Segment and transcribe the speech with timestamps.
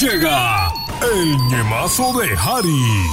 [0.00, 0.72] Llega
[1.02, 3.04] el ñemazo de Harry.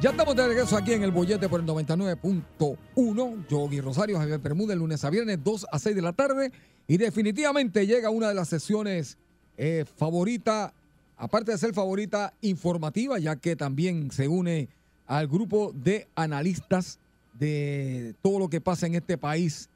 [0.00, 3.48] Ya estamos de regreso aquí en el bollete por el 99.1.
[3.48, 6.52] Yogi Rosario, Javier Bermúdez, lunes a viernes, 2 a 6 de la tarde.
[6.86, 9.18] Y definitivamente llega una de las sesiones
[9.56, 10.72] eh, favorita,
[11.16, 14.68] aparte de ser favorita, informativa, ya que también se une
[15.08, 17.00] al grupo de analistas
[17.34, 19.68] de todo lo que pasa en este país,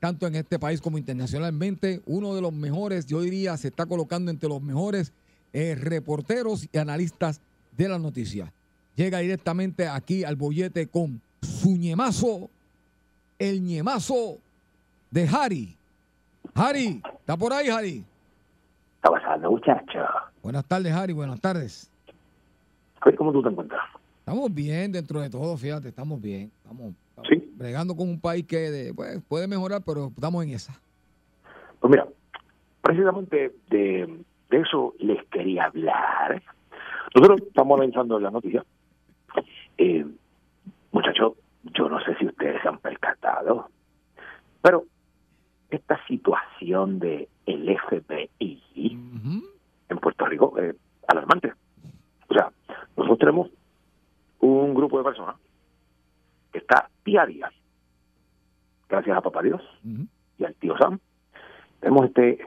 [0.00, 2.02] tanto en este país como internacionalmente.
[2.06, 5.12] Uno de los mejores, yo diría, se está colocando entre los mejores
[5.52, 7.40] eh, reporteros y analistas
[7.76, 8.52] de la noticia
[8.96, 12.50] llega directamente aquí al bollete con su ñemazo,
[13.38, 14.38] el ñemazo
[15.10, 15.76] de Harry.
[16.54, 18.04] Harry, ¿está por ahí, Harry?
[18.96, 19.98] está pasando, muchacho?
[20.42, 21.90] Buenas tardes, Harry, buenas tardes.
[23.16, 23.82] Cómo tú te encuentras.
[24.20, 26.50] Estamos bien dentro de todo, fíjate, estamos bien.
[26.62, 26.92] Estamos.
[27.56, 30.78] Bregando con un país que de- pues, puede mejorar, pero estamos en esa.
[31.80, 32.06] Pues mira,
[32.82, 34.18] precisamente de,
[34.50, 36.42] de eso les quería hablar.
[37.14, 38.64] Nosotros estamos analizando la noticia.
[39.78, 40.06] Eh,
[40.92, 41.32] muchachos,
[41.76, 43.68] yo no sé si ustedes se han percatado,
[44.62, 44.84] pero
[45.70, 49.44] esta situación de el FBI Ujú.
[49.88, 50.74] en Puerto Rico es
[51.08, 51.52] alarmante.
[52.28, 52.50] O sea,
[52.96, 53.50] nosotros tenemos
[54.40, 55.36] un grupo de personas
[56.56, 57.50] está día a día,
[58.88, 59.62] gracias a Papá Dios
[60.38, 60.98] y al tío Sam,
[61.80, 62.44] tenemos este,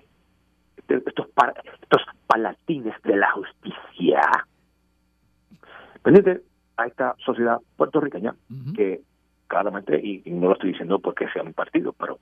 [0.78, 4.22] este- estos, par- estos palatines de la justicia.
[6.04, 6.42] Pendiente
[6.78, 8.36] a esta sociedad puertorriqueña
[8.73, 9.02] que
[9.48, 12.20] claramente, y, y no lo estoy diciendo porque sea mi partido, pero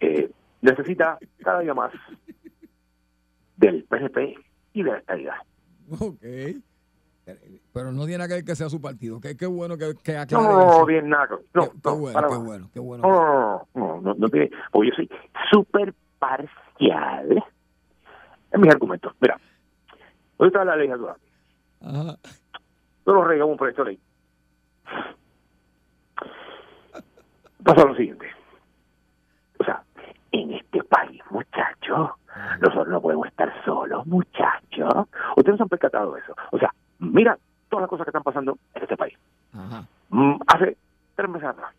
[0.00, 1.92] eh, necesita cada día más
[3.56, 4.34] del PNP
[4.72, 5.36] y de la estabilidad.
[6.00, 6.22] Ok.
[7.72, 9.20] Pero no tiene que ver que sea su partido.
[9.20, 10.86] Qué, qué bueno que, que aclare No, eso.
[10.86, 11.28] bien nada.
[11.54, 13.66] No, Qué, qué no, bueno, qué bueno, qué bueno.
[13.74, 15.10] No, no, no, tiene, porque yo soy
[15.50, 17.42] súper parcial
[18.52, 19.12] en mis argumentos.
[19.20, 19.38] Mira,
[20.36, 21.16] hoy está la legislatura.
[21.80, 22.16] Ajá.
[23.06, 24.00] Nosotros regamos un proyecto de ley.
[27.64, 28.26] Pasa lo siguiente.
[29.58, 29.82] O sea,
[30.32, 32.10] en este país, muchachos,
[32.60, 35.06] nosotros no podemos estar solos, muchachos.
[35.36, 36.34] Ustedes no se han percatado de eso.
[36.52, 36.72] O sea,
[37.12, 37.38] mira
[37.68, 39.14] todas las cosas que están pasando en este país.
[39.52, 39.86] Ajá.
[40.10, 40.76] Mm, Hace
[41.16, 41.74] tres meses atrás,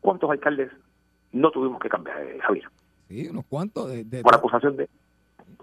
[0.00, 0.70] ¿cuántos alcaldes
[1.32, 2.68] no tuvimos que cambiar, eh, Javier?
[3.08, 4.88] Sí, unos cuantos de, de, Por acusación de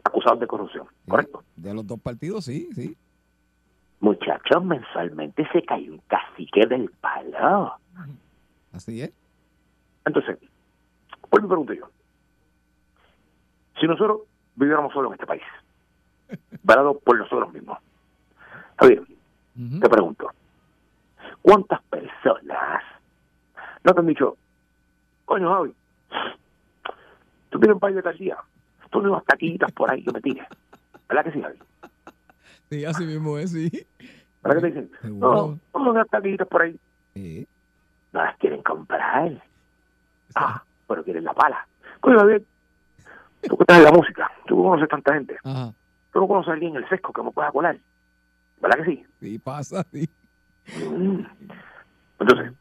[0.04, 1.44] acusados de corrupción, sí, ¿correcto?
[1.56, 2.96] de los dos partidos, sí, sí.
[4.00, 7.76] Muchachos, mensualmente se cae un cacique del palo.
[8.74, 9.12] Así es.
[10.06, 10.40] Entonces,
[11.30, 11.88] pues me pregunto yo,
[13.80, 14.22] si nosotros
[14.56, 15.44] viviéramos solo en este país,
[16.64, 17.78] varado por nosotros mismos,
[18.82, 19.80] Javier, Ujú.
[19.80, 20.32] te pregunto,
[21.44, 22.84] ¿cuántas personas
[23.84, 24.38] no te han dicho,
[25.26, 25.74] coño, Javi,
[27.50, 28.38] tú tienes un país de tal día,
[28.90, 30.48] tú tienes unas taquitas por ahí que me tires?
[31.08, 31.60] ¿Verdad que sí, Javi?
[32.72, 33.70] Sí, así mismo es, sí.
[34.42, 34.92] ¿Verdad que te dicen?
[35.20, 36.80] No, no, unas taquitas por ahí.
[37.14, 37.48] Sí.
[38.14, 39.44] No las quieren comprar.
[40.34, 41.68] Ah, pero quieren la pala.
[42.00, 42.44] Coño, Javier,
[43.44, 45.72] tú que estás en la música, tú conoces tanta gente, Ajá.
[46.12, 47.78] tú no conoces a alguien en el sesco que me pueda colar.
[48.62, 49.06] ¿Verdad que sí?
[49.20, 50.10] Sí, pasa, sí.
[50.78, 51.26] Mm.
[52.20, 52.54] Entonces,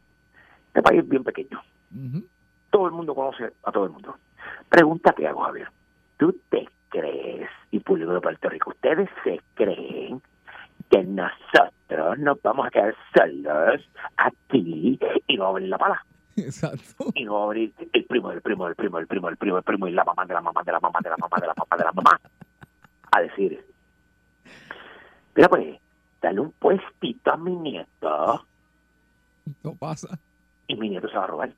[0.67, 1.61] este país es bien pequeño.
[2.71, 4.15] Todo el mundo conoce a todo el mundo.
[4.69, 5.67] Pregunta que hago, Javier.
[6.17, 10.21] ¿Tú te crees, y público de Puerto Rico, ustedes se creen
[10.89, 13.81] que nosotros nos vamos a quedar solos
[14.17, 16.05] aquí y no abrir la pala?
[16.37, 17.11] Exacto.
[17.13, 19.87] y no abrir el primo del primo del primo del primo del primo del primo
[19.87, 21.77] y la mamá de la mamá de la mamá de la mamá de la mamá
[21.77, 22.21] de la mamá
[23.11, 23.65] a decir
[25.35, 25.80] mira pues
[26.21, 28.45] dale un puestito a mi nieto.
[29.63, 30.19] No pasa.
[30.67, 31.53] y mi nieto se va a robar.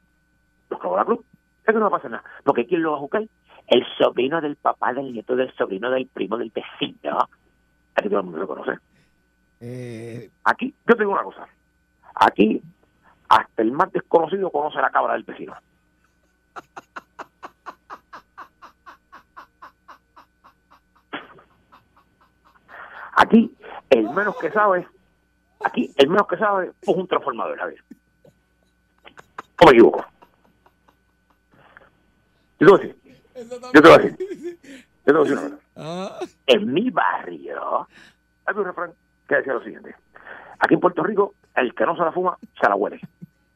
[0.69, 1.19] Los robó la cruz.
[1.65, 2.23] Eso no va a pasar nada.
[2.43, 3.23] Porque ¿quién lo va a buscar?
[3.67, 7.29] el sobrino del papá del nieto del sobrino del primo del vecino.
[7.95, 8.79] Aquí todo el mundo lo conoce.
[9.59, 11.47] Eh, aquí yo te digo una cosa.
[12.15, 12.61] Aquí
[13.29, 15.55] hasta el más desconocido conoce la cabra del vecino
[23.15, 23.55] Aquí,
[23.89, 24.87] el menos que sabe,
[25.63, 27.83] aquí, el menos que sabe es un transformador, a ver.
[29.61, 30.05] ¿O me equivoco?
[32.59, 32.97] Yo te voy a decir,
[33.73, 35.57] yo te voy a decir, una cosa.
[35.75, 37.87] Ah, En mi barrio
[38.45, 38.93] hay un refrán
[39.27, 39.95] que decía lo siguiente.
[40.59, 42.99] Aquí en Puerto Rico, el que no se la fuma, se la huele.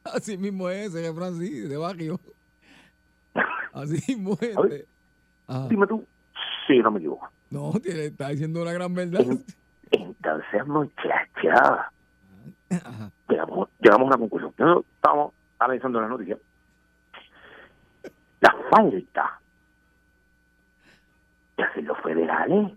[0.04, 2.20] así mismo es ese refrán, sí, de barrio.
[3.72, 4.56] Así mismo es.
[5.68, 6.04] Dime tú
[6.68, 7.28] si no me equivoco.
[7.50, 9.24] no, tiene, está diciendo una gran verdad.
[9.90, 11.90] Entonces, muchacha,
[12.70, 13.10] Ajá.
[13.28, 14.52] llegamos, llegamos a una conclusión.
[14.58, 16.36] Nosotros estábamos analizando la noticia.
[18.40, 19.40] La falta
[21.56, 22.72] de hacer los federales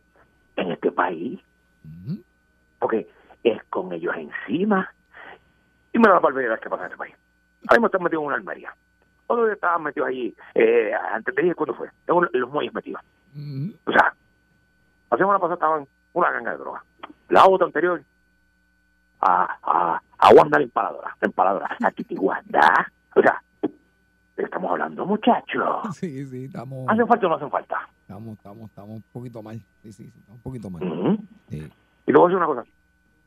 [0.56, 1.40] en este país,
[2.80, 3.08] porque
[3.44, 4.90] es con ellos encima.
[5.94, 7.16] Y me da la barbaridad que pasa en este país.
[7.68, 8.74] Ahora mismo están metidos en una almería.
[9.28, 11.90] Otros estaban metidos allí, eh, antes de ir, ¿cuándo fue?
[12.06, 13.02] Tengo los muelles metidos.
[13.36, 13.74] Ujú.
[13.86, 14.14] O sea,
[15.12, 16.84] la semana pasada estaban una ganga de droga.
[17.30, 18.04] La otra anterior,
[19.22, 22.92] a, a, a Wanda la empaladora, la empaladora, a Titi Wanda.
[23.16, 23.70] O sea, ¿de
[24.36, 25.82] qué estamos hablando, muchachos?
[25.96, 27.88] Sí, sí, estamos, ¿Hacen falta o no hacen falta?
[28.02, 29.62] estamos, estamos, estamos un poquito mal.
[29.84, 30.82] Sí, sí, estamos un poquito mal.
[31.50, 31.72] Sí.
[32.08, 32.64] Y luego voy a decir una cosa,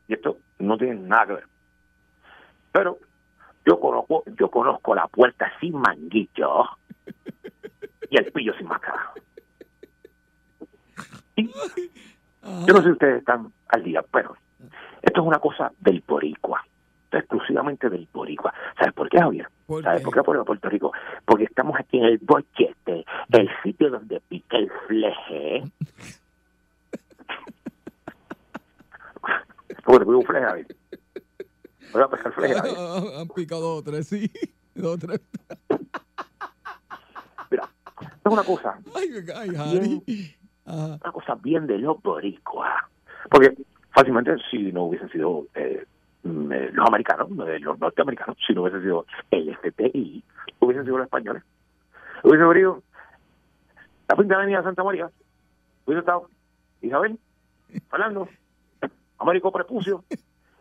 [0.07, 1.47] y esto no tiene nada que ver.
[2.71, 2.99] Pero
[3.65, 6.65] yo conozco, yo conozco la puerta sin manguillo
[8.09, 9.11] y el pillo sin máscara.
[11.37, 14.35] Yo no sé si ustedes están al día, pero
[15.01, 16.65] esto es una cosa del boricua.
[17.11, 18.53] Exclusivamente del boricua.
[18.77, 19.47] ¿Sabes por qué, Javier?
[19.67, 20.05] ¿Por ¿Sabes qué?
[20.05, 20.91] por qué por Puerto Rico?
[21.23, 25.63] Porque estamos aquí en el bochete, el sitio donde pica el fleje.
[29.85, 30.67] ¿Cómo te pido un fleje, Javier?
[31.93, 32.75] Voy a pescar fleje, Javier.
[32.77, 34.31] Ah, Han picado dos o tres, sí.
[34.73, 35.21] Dos o tres.
[37.49, 37.69] Mira,
[38.01, 40.35] es una cosa, Ay, ay, Harry.
[40.65, 40.97] Ajá.
[41.01, 42.89] una cosa bien de los boricua.
[43.29, 43.55] Porque
[43.91, 45.85] fácilmente si no hubiesen sido eh,
[46.23, 50.23] mm, eh, los americanos, eh, los norteamericanos, si no hubiesen sido el FPI,
[50.59, 51.43] hubiesen sido los españoles.
[52.23, 52.81] Hubiese venido
[54.07, 55.09] la Quinta Avenida Santa María,
[55.85, 56.29] hubiese estado
[56.81, 57.17] Isabel,
[57.89, 58.27] Fernando,
[59.17, 60.03] Américo Prepucio,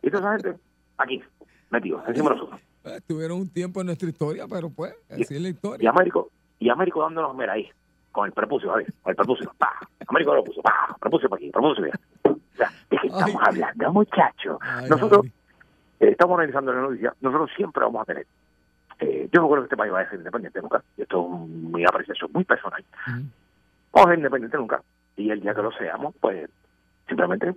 [0.03, 0.63] y toda esa gente
[0.99, 1.23] aquí,
[1.71, 2.61] metidos, encima de nosotros.
[3.07, 5.91] Tuvieron un tiempo en nuestra historia, pero pues, así es la Y historia.
[5.91, 7.69] Américo, y Américo dándonos, mira ahí,
[8.15, 9.73] con el prepucio, Javier, con el prepucio, pa,
[10.07, 11.99] Américo lo puso, pa, prepucio por aquí, prepucio allá.
[12.25, 13.49] O sea, ¿de qué estamos Ay.
[13.49, 14.59] hablando, muchachos?
[14.89, 15.27] Nosotros
[15.99, 18.27] eh, estamos analizando la noticia, nosotros siempre vamos a tener.
[19.01, 21.49] eh, yo no creo que este país vaya a ser independiente nunca, y esto es
[21.49, 22.85] mi apreciación muy personal.
[23.09, 23.23] Ujú.
[23.93, 24.83] Vamos a ser independientes nunca,
[25.17, 26.49] y el día que lo seamos, pues
[27.09, 27.53] simplemente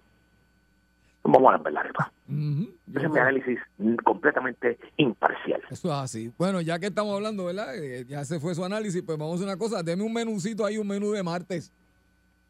[1.31, 2.11] vamos a ver la arepa.
[2.27, 3.59] Ese es mi análisis
[4.03, 5.61] completamente imparcial.
[5.69, 6.31] Eso es así.
[6.37, 7.75] Bueno, ya que estamos hablando, ¿verdad?
[7.75, 9.83] Eh, Ya se fue su análisis, pues vamos a hacer una cosa.
[9.83, 11.71] Deme un menucito ahí, un menú de martes.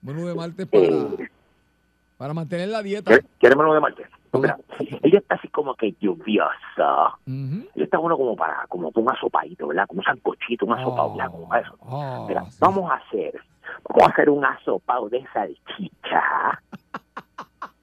[0.03, 1.29] Un menú de martes para, Eh,
[2.17, 3.19] para mantener la dieta.
[3.39, 4.07] ¿Quieres menú de martes?
[4.31, 4.57] Pues mira,
[5.01, 7.07] el día está así como que lluvioso.
[7.25, 7.65] Ujú.
[7.75, 9.87] Y está bueno como para, como un asopadito, ¿verdad?
[9.87, 11.31] Como un sancochito, un asopado, ¿verdad?
[11.31, 11.77] Como para eso.
[11.83, 12.57] Ah, Mira, sí.
[12.59, 13.39] vamos a hacer,
[13.89, 16.61] vamos a hacer un asopado de salchicha,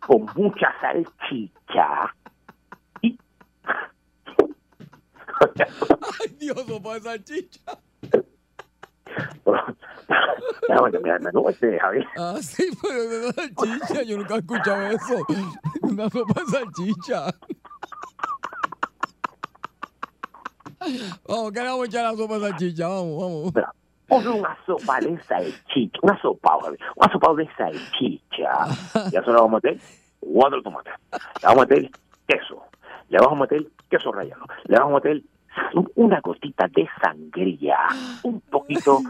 [0.06, 2.14] con mucha salchicha.
[3.02, 3.18] Y...
[5.40, 7.78] Ay, Dios, sopa de salchicha.
[10.90, 12.06] Terminar el menú este, Javier.
[12.16, 14.02] Ah, sí, pero de salchicha.
[14.02, 15.26] Yo nunca he escuchado eso.
[15.82, 17.34] Una sopa de salchicha.
[21.26, 22.88] Vamos, que le vamos a echar la sopa de salchicha.
[22.88, 23.54] Vamos, vamos.
[23.54, 23.74] Mira,
[24.08, 28.50] hacer una sopa de salchicha, un asopado, Javier, un asopado de salchicha.
[29.10, 29.81] Ya se lo vamos a meter
[30.20, 30.93] cuatro tomates.
[31.12, 31.90] Le vamos a meter
[32.26, 32.62] queso.
[33.08, 34.44] Le vamos a meter queso rallado.
[34.64, 35.22] Le vamos a meter
[35.94, 37.79] una gotita de sangría.
[38.22, 39.00] Un poquito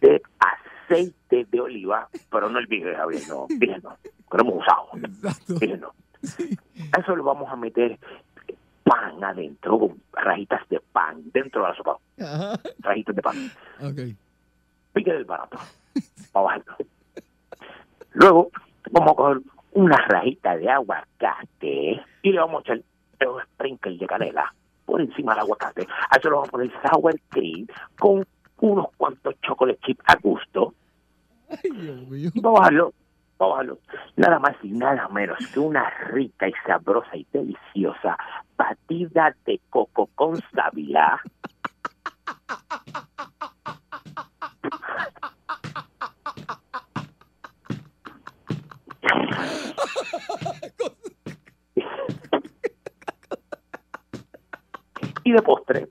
[0.00, 2.08] de aceite de oliva.
[2.30, 3.46] Pero no el virgen, Javier, no.
[3.48, 3.96] Virgen no.
[4.02, 4.88] Que no hemos usado.
[5.60, 5.92] Virgen no.
[6.98, 7.98] Eso le vamos a meter
[8.84, 11.96] pan adentro, con rajitas de pan dentro de la sopa.
[12.80, 13.36] Rajitas de pan
[13.80, 14.27] Ok.
[14.92, 15.58] Pique del barato
[16.32, 16.76] para bajarlo.
[18.12, 18.50] Luego
[18.90, 19.38] vamos a coger
[19.72, 24.52] una rajita de aguacate y le vamos a echar un sprinkle de canela
[24.84, 25.86] por encima del aguacate.
[26.10, 27.66] A eso le vamos a poner sour cream
[27.98, 28.26] con
[28.60, 30.74] unos cuantos chocolate chips a gusto
[31.50, 32.30] Ay, Dios mío.
[32.34, 32.92] y para bajarlo,
[33.36, 33.78] para bajarlo,
[34.16, 38.18] nada más y nada menos que una rica y sabrosa y deliciosa
[38.56, 41.22] batida de coco con sábila.
[55.28, 55.88] Y de postre,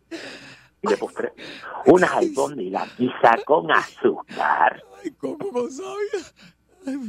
[0.81, 1.31] y de postre,
[1.85, 4.81] unas albóndigas quizá con azúcar.
[5.03, 7.05] Ay, coco con sabia.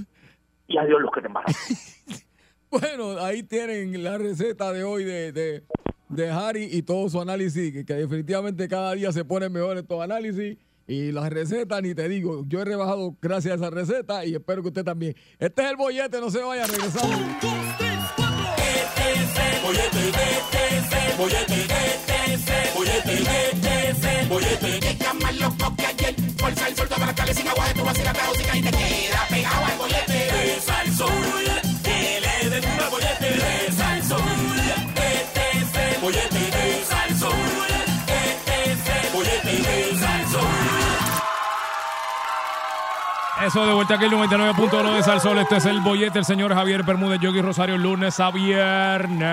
[0.66, 1.76] Y adiós los que te embarazan.
[2.70, 5.62] Bueno, ahí tienen la receta de hoy de, de,
[6.10, 10.02] de Harry y todo su análisis, que, que definitivamente cada día se ponen mejor estos
[10.02, 10.58] análisis.
[10.86, 14.60] Y las recetas, ni te digo, yo he rebajado gracias a esa receta y espero
[14.60, 15.16] que usted también.
[15.38, 17.08] Este es el bollete, no se vaya a regresar.
[21.48, 21.77] Llega
[43.48, 45.38] Eso de vuelta aquí el 99.1 de Salsol.
[45.38, 49.30] Este es el bollete, el señor Javier Bermúdez, Yogi Rosario, lunes a viernes.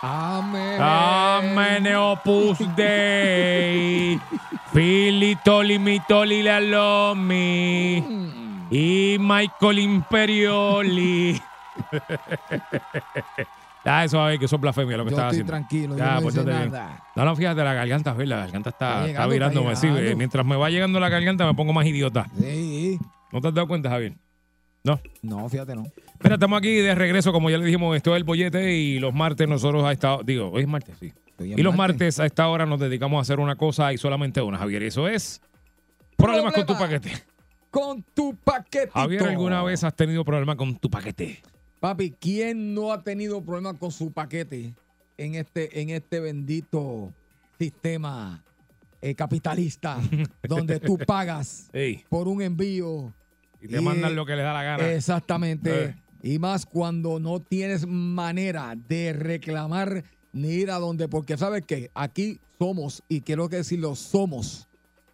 [0.00, 0.80] Amén.
[0.80, 4.18] Amén, Opus Dei.
[4.72, 7.98] Filitoli, mitoli, la lomi.
[8.70, 11.42] Y Michael Imperioli.
[13.84, 15.50] Ah, eso a ver, que eso es blasfemia lo que Yo estás estoy haciendo.
[15.52, 16.70] tranquilo, yo no pórtate bien.
[16.72, 17.04] nada.
[17.16, 19.72] No, no, fíjate, la garganta, la garganta está, Está está llegando, virándome.
[19.72, 20.16] está sí, llegando.
[20.18, 22.26] mientras me va llegando la garganta me pongo más idiota.
[22.38, 22.98] Sí.
[23.32, 24.14] ¿No te has dado cuenta, Javier?
[24.84, 25.00] No.
[25.22, 25.84] No, fíjate, no.
[26.22, 29.14] Mira, estamos aquí de regreso, como ya le dijimos, esto es el bollete y los
[29.14, 31.12] martes nosotros a esta digo, hoy es martes, sí.
[31.26, 32.20] Estoy en Y los martes.
[32.20, 35.08] a esta hora nos dedicamos a hacer una cosa y solamente una, Javier, y eso
[35.08, 35.40] es
[36.16, 37.12] problemas con tu paquete.
[37.70, 38.92] Con tu paquetito.
[38.92, 41.40] Javier, ¿alguna vez has tenido problemas con tu paquete?
[41.80, 44.74] Papi, ¿quién no ha tenido problemas con su paquete
[45.16, 47.12] en este, en este bendito
[47.58, 48.44] sistema
[49.00, 49.98] eh, capitalista
[50.42, 53.12] donde tú pagas Ey, por un envío?
[53.62, 54.92] y te mandan lo que les da la gana.
[54.92, 55.84] Exactamente.
[55.84, 55.94] Eh.
[56.22, 61.90] Y más cuando no tienes manera de reclamar ni ir a donde, porque sabes que
[61.94, 64.68] aquí somos, y quiero que decirlo, somos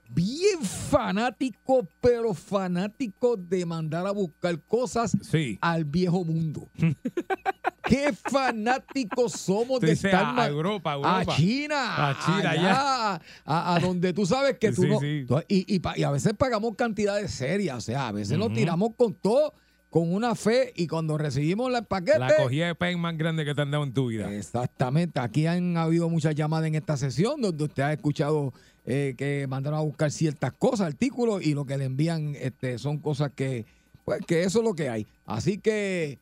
[0.08, 5.58] bien fanáticos, pero fanáticos de mandar a buscar cosas Sí.
[5.60, 6.68] al viejo mundo.
[7.84, 11.24] Qué fanáticos somos de estar a- Europa, a.
[11.36, 15.40] China, A China, allá, a, a donde tú sabes que tú Sí, no.
[15.46, 18.56] y, y y a veces pagamos cantidades serias, o sea, a veces nos Ujú.
[18.56, 19.54] tiramos con todo,
[19.96, 22.18] con una fe, y cuando recibimos el paquete.
[22.18, 24.30] La cogida de pen más grande que te han dado en tu vida.
[24.30, 28.52] Exactamente, aquí han habido muchas llamadas en esta sesión donde usted ha escuchado
[28.84, 32.98] eh, que mandaron a buscar ciertas cosas, artículos, y lo que le envían este, son
[32.98, 33.64] cosas que,
[34.04, 35.06] pues, que eso es lo que hay.
[35.24, 36.18] Así que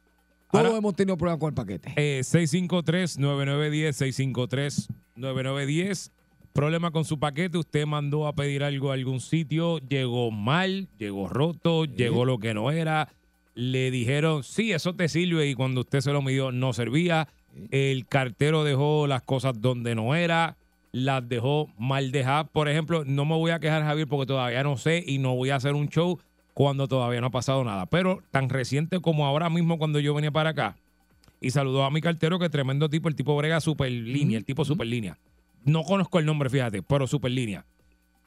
[0.52, 1.92] todos Ahora- hemos tenido problemas con el paquete.
[1.96, 6.12] Eh, 653-9910, 653-9910.
[6.52, 11.28] Problema con su paquete, usted mandó a pedir algo a algún sitio, llegó mal, llegó
[11.28, 13.08] roto, llegó lo que no era.
[13.54, 17.28] Le dijeron, sí, eso te sirve y cuando usted se lo midió no servía.
[17.70, 20.56] El cartero dejó las cosas donde no era,
[20.90, 22.48] las dejó mal dejadas.
[22.50, 25.50] Por ejemplo, no me voy a quejar, Javier, porque todavía no sé y no voy
[25.50, 26.18] a hacer un show
[26.52, 27.86] cuando todavía no ha pasado nada.
[27.86, 30.76] Pero tan reciente como ahora mismo cuando yo venía para acá,
[31.40, 34.64] y saludó a mi cartero, que tremendo tipo, el tipo brega super línea, el tipo
[34.64, 35.18] super línea.
[35.64, 37.66] No conozco el nombre, fíjate, pero super línea.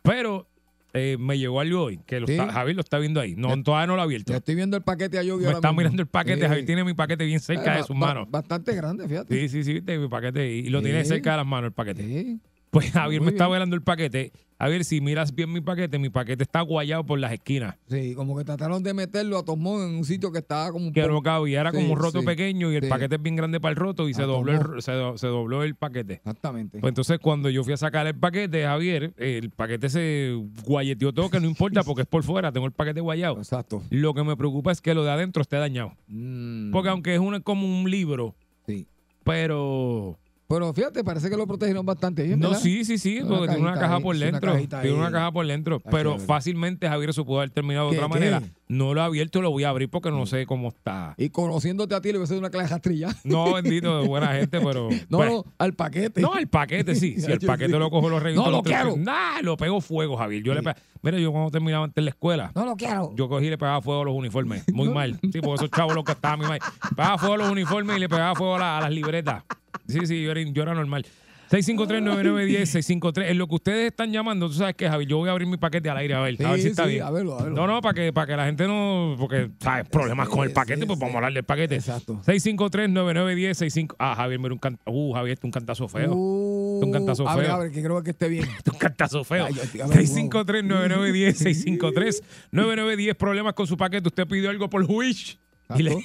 [0.04, 0.48] Pero
[0.94, 2.34] eh, me llegó algo hoy, que lo Sí.
[2.34, 3.36] está- Javier lo está viendo ahí.
[3.36, 4.32] No, todavía no lo ha abierto.
[4.32, 5.78] Le estoy viendo el paquete a Yogi Me está mismo.
[5.80, 6.48] mirando el paquete, Sí.
[6.48, 8.30] Javier tiene mi paquete bien cerca Eh, de sus manos.
[8.32, 9.34] Bastante grande, fíjate.
[9.40, 12.04] Sí, sí, sí, viste mi paquete y lo tiene cerca de las manos el paquete.
[12.04, 12.40] Sí.
[12.70, 13.54] Pues Javier Muy me está bien.
[13.54, 14.32] velando el paquete.
[14.60, 17.76] A ver, si miras bien mi paquete, mi paquete está guayado por las esquinas.
[17.88, 20.94] Sí, como que trataron de meterlo a Tomón en un sitio que estaba como un
[20.94, 22.90] Que no cabía, era Sí, como un roto sí, pequeño y el sí.
[22.90, 24.82] paquete es bien grande para el roto y se Ah, dobló, el, tomó.
[24.82, 26.14] se, do- se dobló el paquete.
[26.16, 26.80] Exactamente.
[26.80, 30.34] Pues entonces cuando yo fui a sacar el paquete, Javier, el paquete se
[30.66, 33.38] guayeteó todo, que no importa porque es por fuera, tengo el paquete guayado.
[33.38, 33.84] Exacto.
[33.92, 35.94] Lo que me preocupa es que lo de adentro esté dañado.
[36.08, 38.34] Mm, Porque aunque es una, como un libro,
[38.66, 38.88] sí.
[39.24, 40.18] pero...
[40.48, 42.40] Pero fíjate, parece que lo protegieron bastante bien.
[42.40, 44.54] No, sí, sí, sí, Una porque tiene una caja ahí, por una dentro.
[44.54, 45.80] cajita Tiene una caja por dentro.
[45.82, 48.52] Pero fácilmente Javier se pudo haber terminado de ¿Qué, otra qué?
[48.70, 51.14] No lo he abierto, lo voy a abrir porque no sé cómo está.
[51.18, 53.16] Y conociéndote a ti, le voy a hacer una clase de rastrilla.
[53.24, 54.90] No, bendito, de buena gente, pero.
[55.10, 56.20] No, pues, no, al paquete.
[56.22, 57.16] No, el paquete sí.
[57.20, 57.80] Si el Yo paquete sí.
[57.80, 58.44] lo cojo, lo reviento.
[58.50, 58.96] No lo quiero.
[58.98, 60.44] Nah, lo pego fuego, Javier.
[60.44, 60.62] Yo le
[61.02, 63.14] Mira, yo cuando terminaba antes la escuela, No lo quiero.
[63.16, 64.64] yo cogí y le pegaba fuego a los uniformes.
[64.74, 65.18] Muy mal.
[65.32, 66.60] Sí, porque esos chavos los que estaban mi madre.
[66.96, 69.44] Pegaba fuego a los uniformes y le pegaba fuego a, la- a las libretas.
[69.88, 71.06] Sí, sí, yo era, yo era normal.
[71.50, 73.32] 653-9910, 653.
[73.32, 75.58] En lo que ustedes están llamando, tú sabes que, Javi, yo voy a abrir mi
[75.58, 77.04] paquete al aire a ver, a ver Sí, si está sí, bien.
[77.04, 77.56] a verlo, a verlo.
[77.56, 79.16] No, no, para que, para que la gente no.
[79.18, 79.88] Porque, ¿sabes?
[79.90, 81.02] Problemas con el Sí, paquete, sí, pues sí.
[81.02, 81.76] vamos a hablar del paquete.
[81.76, 82.22] Exacto.
[82.26, 83.96] 653-9910, 65.
[84.00, 84.92] Ah, Javier, mira un cantazo.
[84.92, 86.14] Uh, Javier, un cantazo feo.
[86.14, 87.54] Uh, un cantazo feo.
[87.54, 88.46] abre, que creo que esté bien.
[88.74, 89.46] un cantazo feo.
[89.46, 94.08] Ay, ay, a ver, 653-9910, 653-9910, problemas con su paquete.
[94.08, 95.38] Usted pidió algo por Wish
[95.76, 95.98] y le,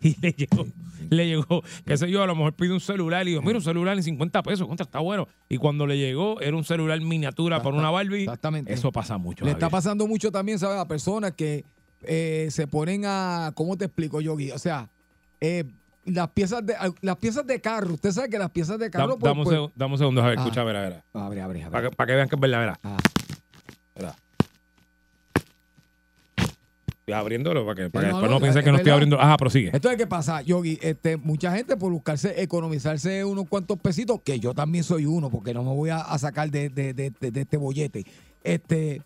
[0.02, 0.66] y le llegó,
[1.10, 3.64] le llegó, qué sé yo, a lo mejor pide un celular y digo, mira, un
[3.64, 5.28] celular en 50 pesos, contra, está bueno.
[5.48, 8.22] Y cuando le llegó, era un celular miniatura por una Barbie.
[8.22, 8.72] Exactamente.
[8.72, 9.44] Eso pasa mucho.
[9.44, 10.78] Le está pasando mucho también, ¿sabes?
[10.78, 11.64] A personas que
[12.02, 13.52] eh, se ponen a.
[13.54, 14.50] ¿Cómo te explico, Yogi?
[14.52, 14.88] O sea,
[15.40, 15.64] eh,
[16.06, 17.92] las piezas de las piezas de carro.
[17.94, 19.18] Usted sabe que las piezas de Da- carro.
[19.18, 20.42] pues, dame, un pues- dame un segundo, Javier, Ah.
[20.42, 21.04] escucha, verá, verá.
[21.12, 21.70] Abre, abre, abre.
[21.72, 22.80] Para que, para que vean que es verdad, verá.
[22.82, 22.96] Ah,
[27.12, 29.20] abriéndolo para que, para que no, después no, no piensen es que no estoy abriendo.
[29.20, 29.70] Ajá, prosigue.
[29.72, 30.78] Entonces, ¿qué pasa, Yogi?
[30.82, 35.52] Este, mucha gente por buscarse, economizarse unos cuantos pesitos, que yo también soy uno, porque
[35.54, 38.04] no me voy a, a sacar de, de- de- de- de este bollete.
[38.42, 39.02] Este,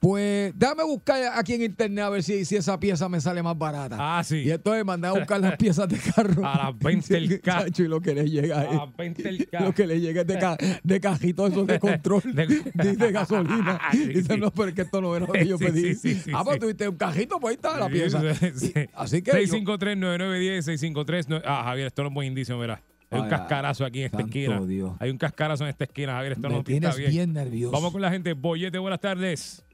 [0.00, 3.58] pues, déjame buscar aquí en internet a ver si, si esa pieza me sale más
[3.58, 3.96] barata.
[3.98, 4.36] Ah, sí.
[4.44, 6.46] Y entonces mandé a buscar las piezas de carro.
[6.46, 8.96] A las 20 el ca- Chacho, y lo que le llega A es.
[8.96, 12.22] 20 el ca- Lo que le llega es de, ca- de cajito esos de control
[12.34, 13.80] De- de, de gasolina.
[13.92, 14.40] Sí, Dice, sí.
[14.40, 15.94] no, pero es que esto no era lo que yo pedí.
[15.94, 18.22] sí, ah, pues tuviste un cajito, pues ahí está la pieza.
[18.22, 19.32] Y- Así que.
[19.32, 22.80] yo- 653-9910, 653 Ah, Javier, esto no es buen indicio, mira.
[23.10, 24.60] Hay un cascarazo aquí en esta esquina.
[24.60, 24.92] Dios.
[25.00, 26.32] Hay un cascarazo en esta esquina, Javier.
[26.32, 27.10] Esto me no pinta tienes bien.
[27.10, 27.72] bien, nervioso.
[27.72, 28.34] Vamos con la gente.
[28.34, 29.64] Bollete, buenas tardes.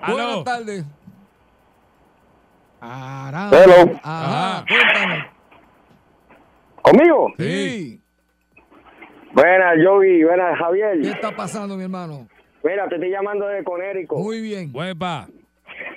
[0.00, 0.44] Buenas Aló.
[0.44, 0.84] tardes.
[2.80, 3.50] Arán.
[3.52, 4.00] Hello.
[4.02, 5.26] Ajá, cuéntanos.
[6.82, 7.32] ¿Conmigo?
[7.38, 8.00] Sí.
[9.32, 10.24] Buenas, Yogi.
[10.24, 11.00] Buenas, Javier.
[11.02, 12.28] ¿Qué está pasando, mi hermano?
[12.62, 14.18] Mira, te estoy llamando de Conérico.
[14.18, 14.70] Muy bien.
[14.72, 15.26] Huepa.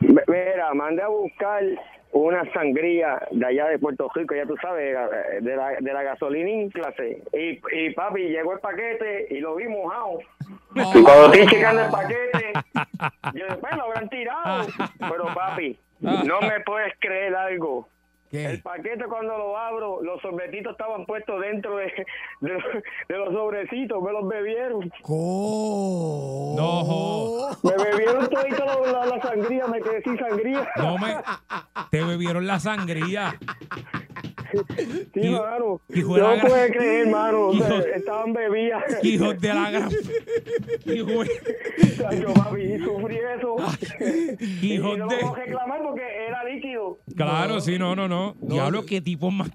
[0.02, 1.64] M- Mira, mandé a buscar
[2.12, 4.96] una sangría de allá de Puerto Rico, ya tú sabes,
[5.42, 7.24] de la, de la gasolina clase.
[7.34, 10.20] Y, y papi, llegó el paquete y lo vi mojado.
[10.76, 12.54] Y cuando estoy checando el paquete,
[13.34, 14.68] yo bueno, lo habrán tirado.
[15.00, 17.88] Pero papi, no me puedes creer algo.
[18.32, 21.86] El paquete cuando lo abro, los sorbetitos estaban puestos dentro de,
[22.42, 22.64] de, los-
[23.08, 24.92] de los sobrecitos, me los bebieron.
[25.02, 26.56] ¿Cómo?
[26.58, 27.50] No.
[27.64, 30.68] Me bebieron todo la, la sangría, me quedé sin sangría.
[30.78, 31.16] No me.
[31.92, 33.36] Te bebieron la sangría.
[35.14, 35.82] Sí, Hijo- mano.
[35.90, 37.48] hijo Yo de la no gran- puedo creer, mano.
[37.48, 38.84] O sea, Hijo- estaban bebidas.
[39.04, 39.90] Hijos de la gran.
[40.86, 41.24] Hijo
[42.22, 43.56] Yo, papi, sufrí eso.
[44.62, 47.00] y Hijos no de- puedo reclamar porque era líquido.
[47.16, 48.36] Claro, sí, no, no, no.
[48.42, 49.50] Diablo, qué tipo más.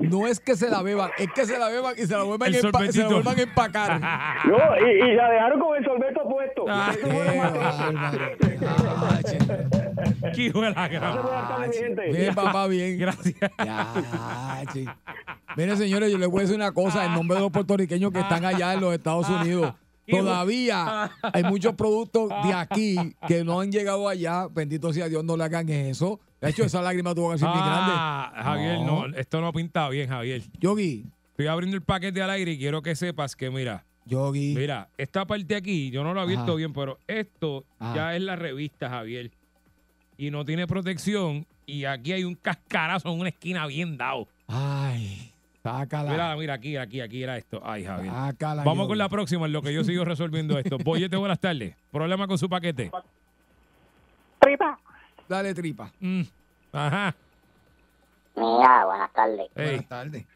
[0.00, 2.52] No es que se la beban, es que se la beban y se la vuelvan,
[2.52, 4.00] empa- se la vuelvan a empacar.
[4.46, 6.64] No, y, y la dejaron con el sorbeto puesto.
[6.68, 6.92] Ah.
[10.34, 10.42] Qué.
[10.44, 11.18] Hijo de la gran.
[12.12, 12.98] Bien, papá, bien.
[12.98, 13.36] Gracias.
[13.64, 14.84] Ya, che.
[15.56, 18.20] Miren, señores, yo les voy a decir una cosa en nombre de los puertorriqueños que
[18.20, 19.74] están allá en los Estados Unidos.
[20.10, 24.48] Todavía hay muchos productos de aquí que no han llegado allá.
[24.48, 26.20] Bendito sea Dios, no le hagan eso.
[26.40, 27.92] De hecho, esa lágrima tuvo que ser bien grande.
[27.94, 29.06] Ah, Javier, no.
[29.16, 30.42] esto no pinta bien, Javier.
[30.60, 34.54] Yogi, Estoy abriendo el paquete al aire y quiero que sepas que, mira, Yogi.
[34.56, 36.54] mira, esta parte aquí, yo no lo he abierto Ajá.
[36.54, 37.94] bien, pero esto Ajá.
[37.94, 39.30] ya es la revista, Javier.
[40.18, 41.46] Y no tiene protección.
[41.64, 44.26] Y aquí hay un cascarazo en una esquina bien dado.
[44.48, 46.10] Ay, sácala.
[46.10, 47.60] Mira, mira, aquí, aquí, aquí era esto.
[47.64, 48.12] Ay, Javier.
[48.12, 50.76] sácala, Vamos con la próxima, en lo que yo sigo resolviendo esto.
[50.84, 51.74] Boyete, buenas tardes.
[51.90, 52.90] Problema con su paquete.
[55.28, 55.92] Dale tripa.
[56.00, 56.22] Mm,
[56.72, 57.14] Ajá.
[58.34, 59.50] Mira, buenas tardes.
[59.54, 60.26] Buenas tardes.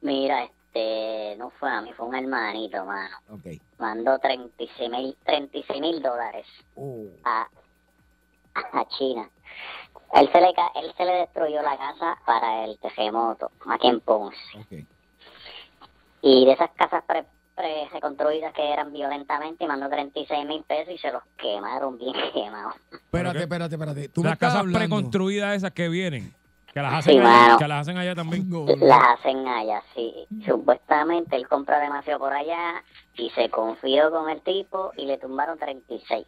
[0.00, 3.16] Mira, este, no fue a mí, fue un hermanito, mano.
[3.30, 3.46] Ok.
[3.78, 7.06] Mandó 36 mil 36 mil dólares Oh.
[7.24, 7.48] a,
[8.72, 9.28] a China.
[10.14, 14.86] Él se, le, él se le destruyó la casa para el terremoto, aquí en Ponce.
[16.22, 20.98] Y de esas casas pre, pre- reconstruidas que eran violentamente, mandó 36 mil pesos y
[20.98, 22.74] se los quemaron bien quemados.
[22.92, 24.08] Espérate, espérate, espérate.
[24.08, 24.78] Tú Las casas hablando.
[24.78, 26.32] preconstruidas esas que vienen.
[26.72, 28.50] Que las Sí, hacen, allá, que las hacen allá también.
[28.80, 30.26] Las hacen allá, sí.
[30.44, 32.82] Supuestamente él compra demasiado por allá
[33.14, 36.26] y se confió con el tipo y le tumbaron 36.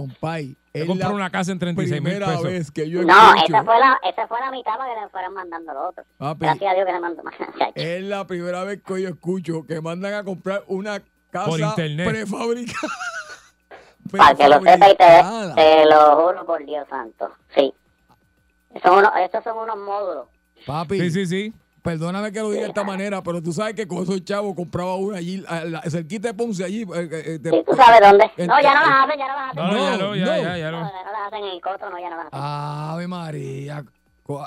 [0.00, 0.54] Compay.
[0.86, 2.42] Compro la una casa en 36 mil primera pesos.
[2.44, 3.44] vez que yo No, escucho.
[3.46, 6.06] esa fue la, esa fue la mitad para que le fueran mandando los otros.
[6.18, 6.40] Papi.
[6.44, 7.34] Gracias a Dios que le mandó más.
[7.74, 12.08] Es la primera vez que yo escucho que mandan a comprar una casa Por internet.
[12.10, 12.92] prefabricada.
[14.16, 17.30] Para que lo sepa y te, te lo juro por Dios santo.
[17.56, 17.72] Sí.
[18.82, 20.26] Son unos, estos son unos módulos.
[20.66, 21.54] Papi, Sí, sí, sí.
[21.86, 24.96] Perdóname que lo diga de esta manera, pero tú sabes que con esos chavos compraba
[24.96, 26.82] una allí, a la- cerquita de Ponce, allí.
[26.82, 28.28] eh, eh, eh, de- Sí, tú sabes dónde.
[28.36, 29.62] en- No, ya no las hacen, ya no las hacen.
[29.62, 30.42] No, no, ya No, no, ya, no.
[30.42, 30.90] ya, ya No, no.
[30.92, 32.40] ya no las hacen en el coto, no, ya no las hacen.
[32.42, 33.84] Ave María.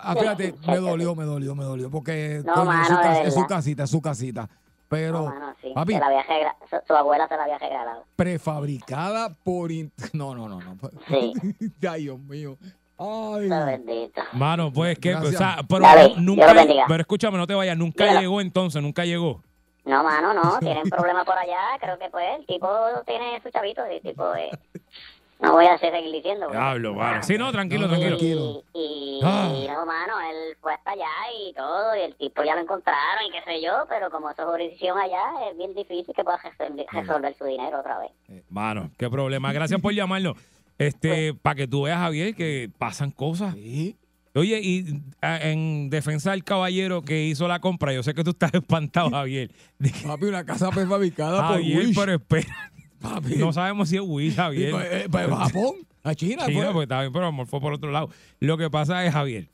[0.04, 3.34] Ah, fíjate, me dolió, me dolió, me dolió, porque No, coño, es, su mano, es
[3.34, 4.49] su casita, es su casita.
[4.89, 5.71] Pero, No, mano, sí.
[5.73, 8.04] papi, Se la había regra- su, su abuela se la había regalado.
[8.15, 9.69] prefabricada por...
[10.13, 10.75] No, no, no, no.
[11.08, 11.32] Sí.
[11.89, 12.58] Ay, Dios mío.
[13.00, 13.48] Ay.
[13.50, 14.22] Bendito.
[14.34, 15.86] Mano, pues que, o sea, pero
[16.18, 16.54] nunca,
[16.88, 18.22] pero escúchame, no te vayas, nunca Dígalo.
[18.22, 19.42] llegó entonces, nunca llegó.
[19.86, 21.60] No, mano, no, tienen problemas por allá.
[21.80, 22.68] Creo que pues el tipo
[23.08, 23.84] tiene su chavito.
[23.86, 24.50] El tipo, eh,
[25.40, 26.48] no voy a seguir diciendo.
[26.50, 27.24] Diablo, mano.
[27.24, 28.18] Sí, no, tranquilo, No, tranquilo.
[28.18, 28.64] tranquilo.
[28.74, 29.50] Y, y, Ah.
[29.56, 31.08] y no, mano, él fue hasta allá
[31.42, 34.44] y todo, y el tipo ya lo encontraron y qué sé yo, pero como eso
[34.44, 38.12] es jurisdicción allá, es bien difícil que pueda resolver, resolver su dinero otra vez.
[38.50, 39.52] Mano, qué problema.
[39.54, 40.38] Gracias por llamarnos.
[40.80, 43.54] Este, para que tú veas, Javier, que pasan cosas.
[43.54, 43.96] Sí.
[44.34, 48.32] Oye, y a- en defensa del caballero que hizo la compra, yo sé que tú
[48.32, 49.52] estás espantado, Javier.
[50.04, 51.96] Papi, una casa prefabricada por Javier, Wish.
[51.96, 52.72] pero espera.
[53.00, 53.36] Papi.
[53.36, 54.72] No sabemos si es Wii, Y, Javier.
[54.72, 56.46] pues, eh, pues, Japón, a China.
[56.46, 56.72] Sí, fue.
[56.74, 58.10] pues está bien, pero a lo mejor fue por otro lado.
[58.39, 59.50] Lo que pasa es, Javier,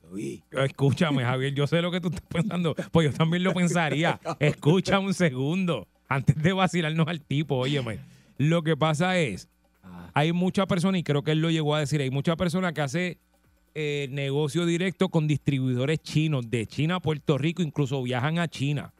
[0.52, 4.20] escúchame, Javier, yo sé lo que tú estás pensando, pues yo también lo pensaría.
[4.40, 8.00] Escucha un segundo, antes de vacilarnos al tipo, óyeme.
[8.38, 9.48] Lo que pasa es,
[10.13, 12.82] hay mucha persona, y creo que él lo llegó a decir, hay mucha persona que
[12.82, 13.17] hace
[13.74, 18.93] eh, negocio directo con distribuidores chinos, de China a Puerto Rico, incluso viajan a China.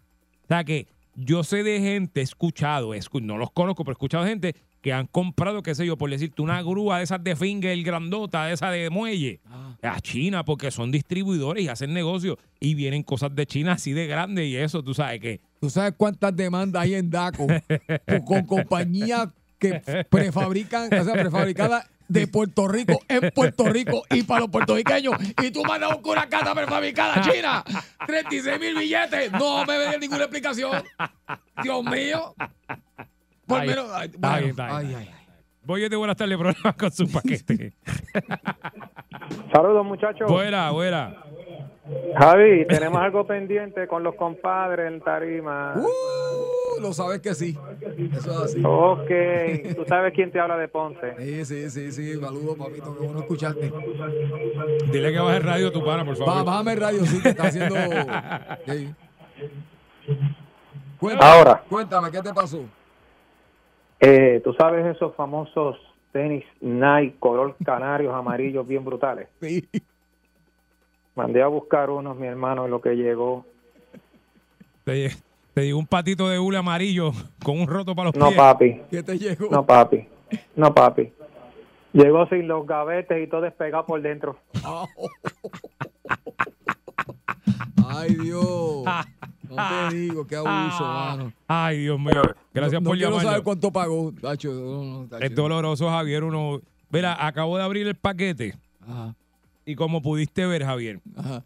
[0.44, 3.98] O sea que yo sé de gente, he escuchado, escu- no los conozco, pero he
[3.98, 7.36] escuchado gente que han comprado, qué sé yo, por decirte, una grúa de esas de
[7.36, 9.40] finger grandota, de esa de muelle,
[9.82, 12.38] a China, porque son distribuidores y hacen negocio.
[12.60, 15.40] Y vienen cosas de China así de grandes y eso, tú sabes que.
[15.60, 17.48] ¿Tú sabes cuántas demandas hay en DACO
[18.08, 24.24] con, con compañías que prefabrican, o sea, prefabricadas de Puerto Rico en Puerto Rico y
[24.24, 25.16] para los puertorriqueños?
[25.42, 27.64] Y tú mandas una casa prefabricada a China,
[28.06, 29.32] 36 mil billetes.
[29.32, 30.84] No me den ninguna explicación.
[31.64, 32.36] Dios mío.
[33.46, 33.92] Por Ay, menos.
[33.94, 35.10] ay, bueno, ay, ay, bien.
[35.64, 37.74] Voy de buenas tardes, problema con su paquete.
[39.52, 40.32] Saludos muchachos.
[40.32, 41.16] Buena, buena.
[42.18, 45.76] Javi, tenemos algo pendiente con los compadres en Tarima.
[45.78, 47.58] Uh, lo sabes que sí.
[48.14, 48.62] Eso es así.
[48.66, 49.10] Ok,
[49.76, 51.16] tú sabes quién te habla de Ponce.
[51.20, 52.20] Sí, sí, sí, sí.
[52.20, 52.96] Saludos, papito.
[52.98, 53.72] Qué bueno escucharte.
[54.92, 56.46] Dile que baje el radio a tu pana, por Va, favor.
[56.46, 57.76] bájame el radio, sí, que está haciendo.
[61.00, 61.64] Cuéntame, Ahora.
[61.70, 62.64] Cuéntame, ¿qué te pasó?
[64.00, 65.78] Eh, tú sabes esos famosos
[66.12, 69.28] tenis Nike color canarios amarillos bien brutales.
[69.42, 69.68] Sí.
[71.16, 73.46] Mandé a buscar unos, mi hermano, en lo que llegó.
[74.84, 75.12] Te,
[75.54, 77.12] te digo un patito de hule amarillo
[77.44, 78.38] con un roto para los No, pies.
[78.38, 78.82] papi.
[78.92, 79.48] ¿Qué te llegó?
[79.50, 80.08] No, papi.
[80.56, 81.12] No, papi.
[81.94, 84.38] Llegó sin los gavetes y todo despegado por dentro.
[87.88, 88.84] Ay, Dios.
[89.50, 89.56] No
[89.90, 91.32] te digo, qué abuso, mano.
[91.48, 92.22] Ay, Dios mío.
[92.54, 93.32] Gracias no por quiero llamarnos.
[93.32, 94.52] saber cuánto pagó, Tacho.
[94.52, 95.24] No, no, Tacho.
[95.24, 96.24] Es doloroso, Javier.
[96.24, 96.62] Uno.
[96.90, 99.16] Mira, acabo de abrir el paquete Ajá,
[99.66, 101.44] y como pudiste ver, Javier, ajá.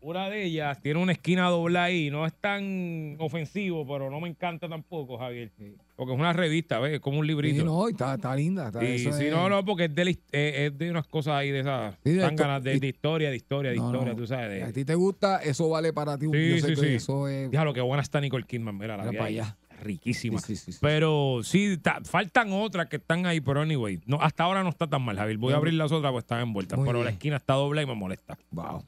[0.00, 2.10] una de ellas tiene una esquina doble ahí.
[2.10, 5.50] No es tan ofensivo, pero no me encanta tampoco, Javier.
[5.96, 6.94] Porque es una revista, ¿ves?
[6.94, 7.58] Es como un librito.
[7.60, 8.68] Sí, no, y está, está linda.
[8.68, 11.60] Está, Y es- no, no, porque es de, eh, es de unas cosas ahí de
[11.60, 14.16] esas Sí, de tan esto- ganas de, historia, de historia, de No, historia, no.
[14.18, 14.62] tú sabes.
[14.62, 16.26] A De, ti te gusta, eso vale para ti.
[16.32, 16.94] Sí, Yo sé sí, que sí.
[16.94, 17.50] Eso es.
[17.50, 19.38] Que buena está Nicole Kidman, mira la Mira vi pa' ahí.
[19.40, 19.56] allá.
[19.82, 20.38] Riquísima.
[20.40, 20.78] Sí, sí, sí, sí.
[20.80, 24.00] Pero sí, ta- faltan otras que están ahí, pero anyway.
[24.06, 25.38] No, hasta ahora no está tan mal, Javier.
[25.38, 26.78] Voy a abrir las otras, pues están envueltas.
[26.78, 28.36] Muy Pero la esquina está doble y me molesta.
[28.50, 28.82] Wow.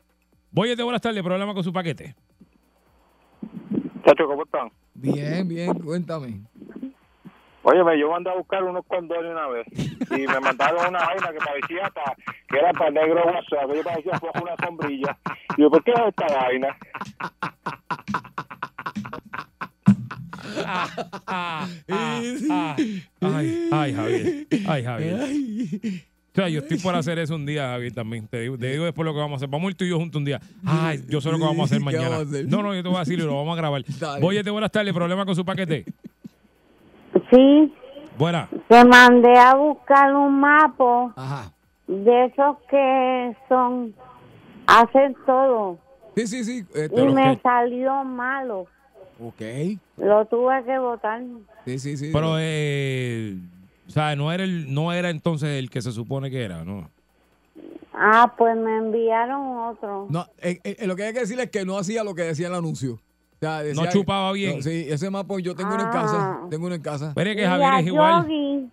[0.50, 2.14] Voy a buenas tardes, problema con su paquete.
[4.04, 4.70] Chacho, ¿cómo están?
[4.94, 6.40] Bien, bien, cuéntame.
[7.62, 9.66] Óyeme, yo mandé a buscar unos condones una vez
[10.10, 12.16] y me mandaron una vaina que parecía pa-
[12.48, 15.18] que era para negro WhatsApp, que parecía una sombrilla.
[15.58, 16.76] Y yo, ¿por qué es esta vaina?
[20.64, 21.66] Ah,
[23.20, 24.46] Ay, ay, Javier.
[24.68, 25.20] Ay, Javier.
[26.32, 28.26] O sea, yo estoy por hacer eso un día, Javier, también.
[28.28, 29.48] Te digo, te digo después lo que vamos a hacer.
[29.48, 30.40] Vamos a ir tú y yo juntos un día.
[30.64, 32.08] Ay, yo sé lo que vamos a hacer ¿Qué mañana.
[32.08, 32.46] vamos a hacer?
[32.48, 33.82] No, no, yo te voy a decir y lo vamos a grabar.
[34.20, 35.84] Voy a buenas tardes, problema con su paquete.
[37.30, 37.72] Sí,
[38.16, 38.48] Buena.
[38.68, 41.52] te mandé a buscar un mapa Ajá.
[41.86, 43.94] de esos que son,
[44.66, 45.78] hacen todo.
[46.16, 46.64] Sí, sí, sí.
[46.74, 48.66] este, Y me que- salió malo.
[49.20, 49.78] Ok.
[49.98, 51.22] Lo tuve que botar.
[51.64, 52.10] Sí, sí, sí.
[52.12, 53.36] Pero, eh,
[53.86, 56.88] o sea, no era, el, no era entonces el que se supone que era, ¿no?
[57.92, 60.06] Ah, pues me enviaron otro.
[60.08, 62.48] No, eh, eh, lo que hay que decirle es que no hacía lo que decía
[62.48, 62.94] el anuncio.
[62.94, 64.56] O sea, decía No chupaba bien.
[64.56, 66.16] no, sí, ese mapa yo tengo uno en casa.
[66.42, 66.46] Ah.
[66.48, 67.12] Tengo uno en casa.
[67.14, 68.22] Que y Javier a es igual.
[68.22, 68.70] Yogi,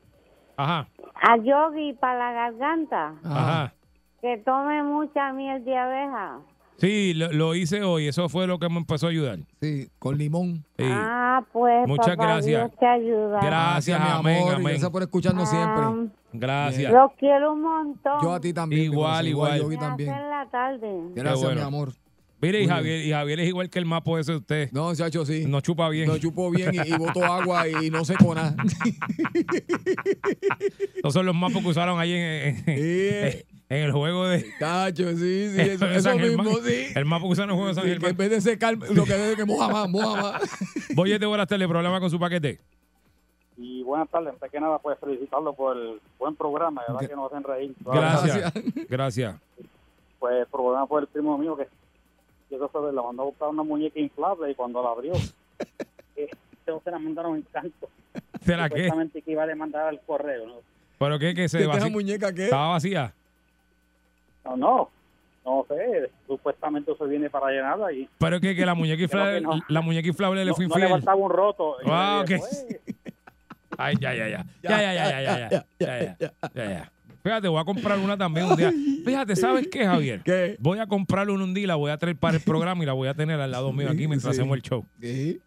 [0.56, 0.88] Ajá,
[1.22, 3.74] a Yogi para la garganta, ajá.
[4.22, 6.40] que tome mucha miel de abeja.
[6.78, 8.08] Sí, lo, lo hice hoy.
[8.08, 9.40] Eso fue lo que me empezó a ayudar.
[9.62, 10.64] Sí, con limón.
[10.78, 10.86] Sí.
[10.88, 12.62] Ah, pues Muchas papá gracias.
[12.70, 13.40] Dios te ayuda.
[13.42, 14.52] Gracias, mi amén, amor.
[14.52, 14.68] y amén.
[14.74, 15.84] Gracias por escucharnos siempre.
[15.84, 16.94] Ah, Gracias.
[16.94, 18.22] Los quiero un montón.
[18.22, 18.84] Yo a ti también.
[18.84, 19.60] Igual, igual.
[19.60, 20.10] Yogi Me también.
[20.12, 20.88] hacen la tarde.
[21.16, 21.62] Gracias, bueno.
[21.62, 21.94] mi amor.
[22.40, 24.70] Mire, y Javier, y Javier es igual que el mapo ese de usted.
[24.72, 25.46] No, chacho, sí.
[25.48, 26.08] No chupa bien.
[26.08, 28.56] No chupó bien y, y botó agua y, no secó nada.
[30.98, 32.72] Esos son los mapos que usaron ahí en, en- Sí.
[32.76, 34.46] en el juego de.
[34.60, 35.62] Chacho, sí, sí.
[35.62, 36.88] Eso, eso mismo, sí.
[36.96, 38.78] El mapa que usaron en el juego de San Sí, que en vez de secar,
[38.78, 40.42] lo que debe que moja más, moja más.
[40.96, 42.60] Voy a buenas tardes, problema con su paquete.
[43.58, 47.16] Y buenas tardes, antes que nada, pues felicitarlo por el buen programa, de verdad que
[47.16, 47.76] nos hacen reír.
[47.80, 48.54] Gracias.
[48.88, 49.36] Gracias.
[50.20, 51.68] Pues el programa fue el primo mío que
[52.50, 55.14] y eso fue, la mandó a buscar una muñeca inflable y cuando la abrió,
[56.16, 56.30] eh,
[56.66, 57.90] se la mandaron en canto.
[58.42, 58.90] ¿Será qué?
[59.26, 60.54] Que iba a demandar al correo, ¿no?
[60.98, 61.34] ¿Pero qué?
[61.34, 62.46] Que se ¿Qué vaci- muñeca qué?
[62.46, 63.14] Estaba vacía.
[64.48, 64.90] No, no,
[65.46, 69.60] no sé, supuestamente eso viene para llenarla y Pero que, que la muñeca inflable, no.
[69.68, 70.92] la muñeca inflable le no, fue no le infiel.
[70.92, 71.76] faltaba un roto.
[71.86, 72.30] Ah, ok.
[72.30, 72.82] dije,
[73.78, 74.46] Ay, ya, ya, ya.
[74.64, 75.66] Ya, ya, ya, ya, ya, ya.
[75.80, 76.92] Ya, ya, ya, ya.
[77.24, 78.72] Fíjate, voy a comprar una también un día.
[79.06, 80.22] Fíjate, ¿sabes qué, Javier?
[80.24, 80.56] ¿Qué?
[80.60, 82.86] Voy a comprar una un día y la voy a traer para el programa y
[82.86, 84.42] la voy a tener al lado mío aquí mientras sí.
[84.42, 84.86] hacemos el show.
[85.02, 85.40] Sí,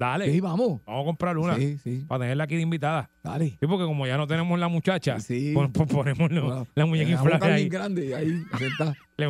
[0.00, 0.32] Dale.
[0.32, 0.80] sí, vamos.
[0.86, 1.56] Vamos a comprar una.
[1.56, 2.04] Sí, sí.
[2.08, 3.10] Para tenerla aquí de invitada.
[3.22, 3.50] Dale.
[3.60, 5.52] Sí, porque como ya no tenemos la muchacha, Sí.
[5.54, 7.68] pon- pon- ponemos lo- Bueno, la muñeca Carlin ahí.
[7.68, 8.96] grande ahí, sentada.
[9.18, 9.28] Le,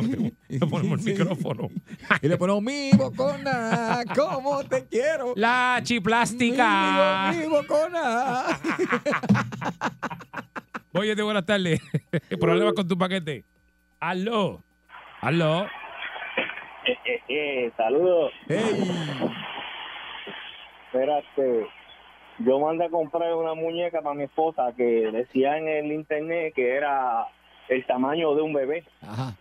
[0.69, 1.67] ponemos el micrófono.
[2.21, 5.33] Y le ponemos mi bocona, ¿cómo te quiero?
[5.35, 7.31] La chiplástica.
[7.33, 8.43] Mi, mi bocona.
[10.93, 11.81] Oye, te buenas tardes.
[12.39, 13.43] Problemas con tu paquete.
[13.99, 14.63] Aló.
[15.21, 15.65] Aló.
[15.65, 18.31] Eh, eh, eh, saludos.
[18.47, 18.59] Ey,
[20.91, 21.67] Espérate.
[22.39, 26.75] Yo mandé a comprar una muñeca para mi esposa que decía en el internet que
[26.75, 27.27] era
[27.69, 29.35] el tamaño de un bebé Ajá.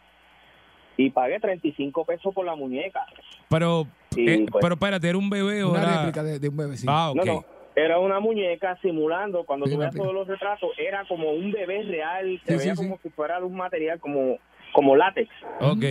[0.97, 3.07] y pagué 35 pesos por la muñeca.
[3.49, 3.87] Pero,
[4.17, 4.61] eh, pues.
[4.63, 5.97] pero espérate, ¿era un bebé o Una era...?
[5.99, 6.87] réplica de, de un bebé, sí.
[6.89, 7.17] Ah, ok.
[7.17, 7.45] No, no.
[7.75, 11.83] Era una muñeca simulando, cuando Sí, tú veas todos los retratos, era como un bebé
[11.85, 12.89] real, se Sí, veía sí, sí.
[12.89, 14.37] como si fuera de un material como,
[14.73, 15.31] como látex.
[15.61, 15.85] Ok.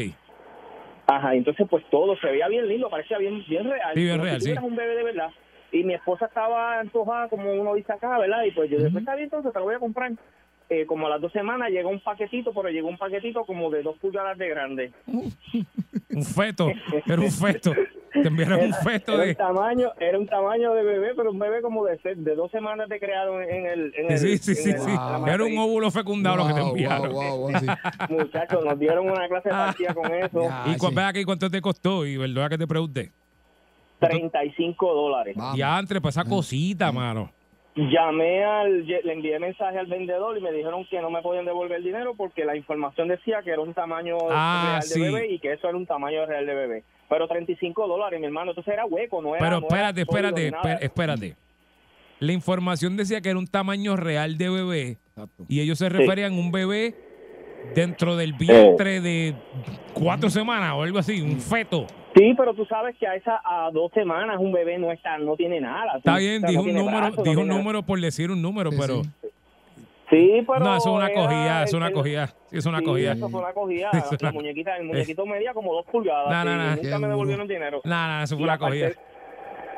[1.08, 3.94] Ajá, entonces pues todo se veía bien lindo, parecía bien, bien real.
[3.96, 4.60] Sí, bien como real, si sí.
[4.62, 5.30] un bebé de verdad.
[5.72, 8.44] Y mi esposa estaba antojada, como uno dice acá, ¿verdad?
[8.44, 10.12] Y pues yo después está bien, entonces te lo voy a comprar.
[10.72, 13.82] Eh, como a las dos semanas llegó un paquetito, pero llegó un paquetito como de
[13.82, 14.92] dos pulgadas de grande.
[16.12, 16.70] Un feto.
[17.06, 17.72] Era un feto.
[18.12, 19.30] Te enviaron un feto Era de...
[19.30, 22.90] un tamaño, era un tamaño de bebé, pero un bebé como de, de dos semanas
[22.90, 23.94] de creado en el...
[23.96, 27.12] En el Sí, sí, en sí, el- Era un óvulo fecundado lo que te enviaron.
[27.12, 27.68] wow, wow, wow, sí.
[28.10, 30.42] Muchachos, nos dieron una clase de partida con eso.
[30.42, 30.64] Ya.
[30.68, 30.96] ¿Y cu- sí.
[30.96, 32.06] ve aquí cuánto te costó?
[32.06, 33.12] Y verdad que te pregunté.
[34.00, 35.36] 35 dólares.
[35.56, 37.32] Ya entre para esa cosita, mano.
[37.76, 41.78] Llamé al, le envié mensaje al vendedor y me dijeron que no me podían devolver
[41.78, 45.00] el dinero porque la información decía que era un tamaño Ah, real sí.
[45.00, 46.84] de bebé y que eso era un tamaño real de bebé.
[47.08, 49.40] Pero 35 dólares, mi hermano, entonces era hueco, no era.
[49.40, 51.36] Pero no era espérate, sólido espérate, espérate.
[52.20, 55.46] La información decía que era un tamaño real de bebé Exacto.
[55.48, 56.96] y ellos se referían a un bebé
[57.76, 59.36] dentro del vientre de
[59.94, 61.88] cuatro semanas o algo así, un feto.
[62.20, 65.36] Sí, pero tú sabes que a esa a dos semanas un bebé no está, no
[65.38, 65.98] tiene nada.
[65.98, 67.60] Está O sea, bien, no dijo un número, brazos, no dijo un tiene nada.
[67.60, 69.10] número por decir un número, Sí, pero sí.
[70.10, 73.12] Sí, pero no, eso es una cogida, es una cogida, sí, es una sí, cogida.
[73.14, 73.90] Eso fue una cogida.
[73.94, 76.30] La una- muñequita, el muñequito medía como dos pulgadas.
[76.32, 76.76] No, no, y no.
[76.84, 77.82] Nunca me devolvieron dinero.
[77.86, 79.09] No, no, eso fue una aparte- cogida.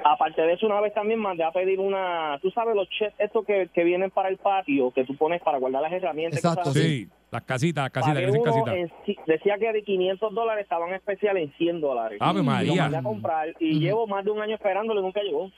[0.03, 3.45] Aparte de eso, una vez también mandé a pedir una, tú sabes, los chefs estos
[3.45, 6.43] que, que vienen para el patio, que tú pones para guardar las herramientas.
[6.43, 6.71] y Exacto.
[6.71, 8.75] Sí, las casitas, las casitas, que casitas.
[8.75, 8.91] en
[9.25, 12.17] decía que de 500 dólares estaban especial en 100 dólares.
[12.21, 12.75] Ave Y María.
[12.75, 15.49] Lo mandé a comprar y llevo más de un año esperándolo y nunca llegó.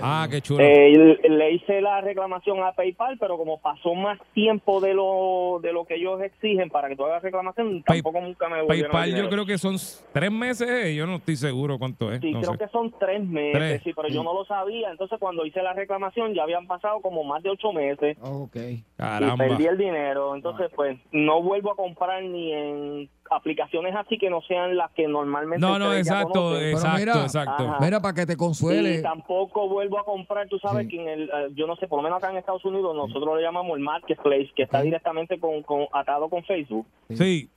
[0.00, 0.64] Ah, qué chulo.
[0.64, 5.60] Eh, le- le hice la reclamación a PayPal, pero como pasó más tiempo de lo
[5.62, 8.86] de lo que ellos exigen para que tú hagas reclamación, Pay- tampoco nunca me devolvieron
[8.86, 9.76] el PayPal yo creo que son
[10.12, 12.20] tres meses, eh, yo no estoy seguro cuánto es.
[12.20, 12.58] Sí, no creo sé.
[12.58, 13.82] que son tres meses, Tres.
[13.84, 14.90] sí, pero yo no lo sabía.
[14.90, 18.56] Entonces, cuando hice la reclamación, ya habían pasado como más de ocho meses Ok.
[18.56, 19.36] y Caramba.
[19.36, 20.34] perdí el dinero.
[20.34, 25.08] Entonces, pues, no vuelvo a comprar ni en aplicaciones así que no sean las que
[25.08, 27.64] normalmente No, no, exacto, exacto, mira, exacto.
[27.68, 27.78] Ajá.
[27.80, 28.96] Mira, para que te consuele.
[28.96, 30.88] Y tampoco vuelvo a comprar, tú sabes Sí.
[30.96, 33.36] que en el, eh, yo no sé, por lo menos acá en Estados Unidos nosotros
[33.36, 36.86] le llamamos el marketplace, que está directamente con, con- atado con Facebook.
[37.10, 37.48] Sí,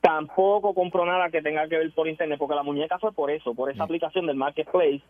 [0.00, 3.54] Tampoco compro nada que tenga que ver por internet, porque la muñeca fue por eso,
[3.54, 5.00] por esa aplicación del marketplace.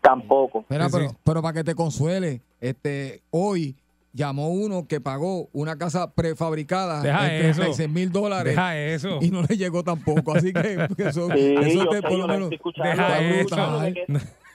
[0.00, 0.64] Tampoco.
[0.68, 1.16] Mira, Sí, pero, sí.
[1.24, 3.76] pero para que te consuele, este, hoy
[4.12, 7.60] llamó uno que pagó una casa prefabricada Deja eso.
[7.60, 9.18] 36 mil dólares deja eso.
[9.20, 10.34] y no le llegó tampoco.
[10.34, 10.60] Así que
[10.98, 12.50] eso, Sí, eso yo te sé, por lo me menos.
[12.50, 13.40] Deja me eso.
[13.40, 14.06] escuchando, me quedé-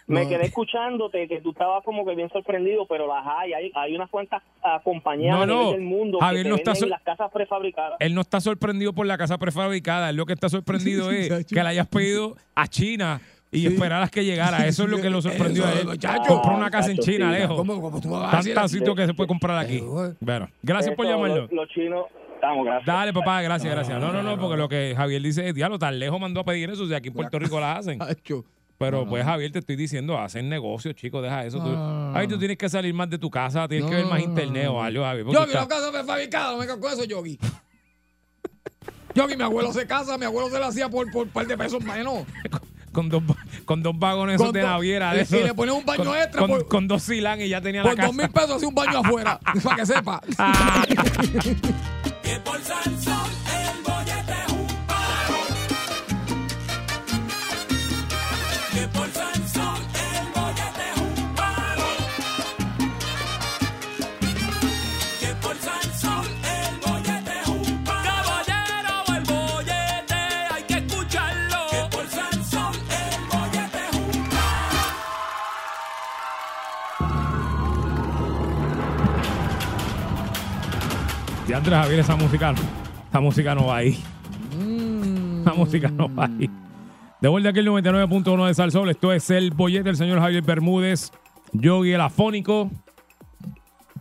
[0.06, 0.30] Me No.
[0.30, 4.10] quedé escuchándote que tú estabas como que bien sorprendido, pero las hay, hay, hay unas
[4.10, 7.96] cuantas ah, compañías No, no, del mundo Javier que no está sol- las casas prefabricadas.
[8.02, 11.63] Él no está sorprendido por la casa prefabricada, él lo que está sorprendido es que
[11.63, 13.22] la hayas pedido a China
[13.54, 13.68] y Sí.
[13.68, 14.66] esperar a que llegara.
[14.68, 15.86] Eso es lo que lo sorprendió a él.
[15.88, 16.24] muchacho.
[16.28, 17.56] Compró una casa en China, lejos.
[17.56, 18.80] ¿Cómo, cómo tú vas a decir así?
[18.80, 19.80] sitios que se puede comprar aquí.
[19.80, 21.42] Pero, Bueno, gracias por llamarlo.
[21.44, 22.86] Los, los chinos, estamos, gracias.
[22.86, 24.00] Dale, papá, gracias, gracias.
[24.02, 26.70] No, no, no, porque lo que Javier dice es, diablo, tan lejos mandó a pedir
[26.70, 28.00] eso, si aquí en Puerto Rico la hacen.
[28.80, 31.60] Pero pues, Javier, te estoy diciendo, hacen negocios, chicos, deja eso.
[31.60, 34.06] Tú, No, no, ay, tú tienes que salir más de tu casa, tienes que ver
[34.08, 35.26] más internet o algo, Javier.
[35.28, 37.39] Yogi, está- la casa prefabricada, no me con eso, Yogi.
[39.16, 41.56] Yogi, mi abuelo se casa, mi abuelo se la hacía por por un par de
[41.58, 42.26] pesos menos.
[42.93, 43.21] con, dos,
[43.65, 45.10] con dos vagones Con de dos- naviera.
[45.13, 45.43] y- de y esos.
[45.43, 47.91] le ponen un baño con, extra Con, por- con dos silán y ya tenía Por
[47.91, 48.08] la casa.
[48.08, 50.21] dos mil pesos hacía un baño afuera, para que sepa.
[81.54, 82.54] Andrés Javier, esa música,
[83.10, 83.98] esa música no va ahí.
[84.58, 85.42] Mm.
[85.42, 86.50] Esa música no va ahí.
[87.22, 88.89] De vuelta aquí el 99.1 de Salsol.
[88.89, 91.12] Esto es el bollete del señor Javier Bermúdez.
[91.54, 92.70] Yogi el afónico.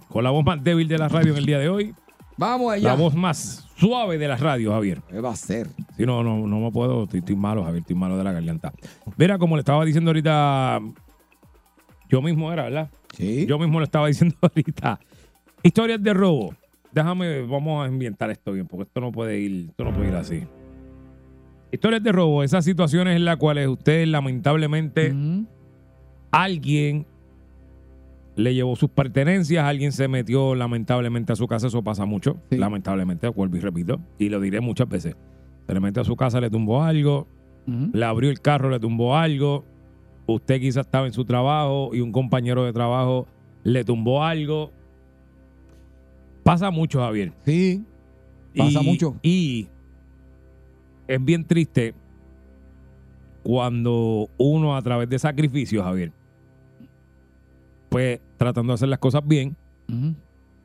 [0.09, 1.95] Con la voz más débil de la radio en el día de hoy.
[2.37, 2.89] Vamos allá.
[2.89, 5.03] La voz más suave de la radio, Javier.
[5.09, 5.69] ¿Qué va a ser?
[5.97, 7.05] Sí, no, no, no me puedo.
[7.05, 7.83] Estoy, estoy malo, Javier.
[7.83, 8.73] Estoy malo de la garganta.
[9.17, 10.81] Mira, como le estaba diciendo ahorita.
[12.09, 12.91] Yo mismo era, ¿verdad?
[13.17, 13.47] Sí.
[13.47, 14.99] Yo mismo lo estaba diciendo ahorita.
[15.63, 16.55] Historias de robo.
[16.93, 20.15] Déjame, vamos a ambientar esto bien, porque esto no puede ir, esto no puede ir
[20.15, 20.43] así.
[21.71, 25.15] Historias de robo, esas situaciones en las cuales usted lamentablemente
[26.31, 27.07] alguien
[28.37, 32.57] le llevó sus pertenencias, alguien se metió lamentablemente a su casa, eso pasa mucho, Sí.
[32.59, 35.17] lamentablemente, vuelvo y repito, y lo diré muchas veces.
[35.67, 37.27] Se le metió a su casa, le tumbó algo,
[37.67, 39.65] le abrió el carro, le tumbó algo,
[40.27, 43.29] usted quizás estaba en su trabajo y un compañero de trabajo
[43.65, 44.73] le tumbó algo.
[46.43, 47.33] Pasa mucho, Javier.
[47.45, 47.85] Sí.
[48.57, 49.17] Pasa Y- mucho.
[49.23, 49.69] Y
[51.07, 51.95] es bien triste
[53.43, 56.13] cuando uno a través de sacrificios, Javier,
[57.89, 59.57] pues tratando de hacer las cosas bien,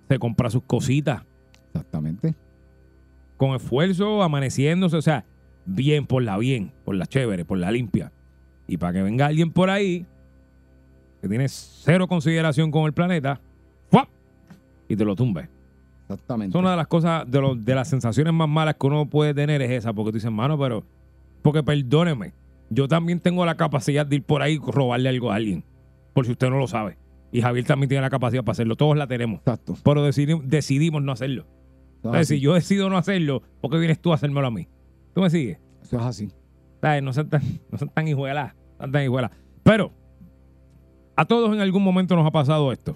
[0.08, 1.24] se compra sus cositas
[1.74, 2.36] Exactamente.
[3.36, 5.26] con esfuerzo, amaneciéndose, o sea,
[5.66, 8.12] bien por la bien, por la chévere, por la limpia.
[8.68, 10.06] Y para que venga alguien por ahí
[11.22, 13.42] que tiene cero consideración con el planeta,
[13.90, 14.08] ¡fuap!
[14.88, 15.50] y te lo tumbe.
[16.10, 16.58] Exactamente.
[16.58, 19.72] Es una de las cosas, de, las sensaciones más malas que uno puede tener es
[19.72, 20.84] esa, porque tú dices, mano, pero,
[21.42, 22.34] porque perdóneme,
[22.70, 25.66] yo también tengo la capacidad de ir por ahí y robarle algo a alguien,
[26.14, 26.98] por si usted no lo sabe.
[27.32, 29.76] Y Javier también tiene la capacidad para hacerlo, todos la tenemos, Exacto.
[29.84, 31.42] pero decidi- decidimos no hacerlo.
[31.44, 34.70] Es Entonces, si yo decido no hacerlo, ¿por qué vienes tú a hacérmelo a mí?
[35.14, 35.60] ¿Tú me sigues?
[35.82, 36.32] Eso es así.
[36.80, 37.04] ¿Sabes?
[37.04, 37.42] No sean tan,
[37.72, 39.32] no sean tan hijuelas, tan, tan hijuelas.
[39.64, 39.92] Pero
[41.18, 42.96] a todos en algún momento nos ha pasado esto.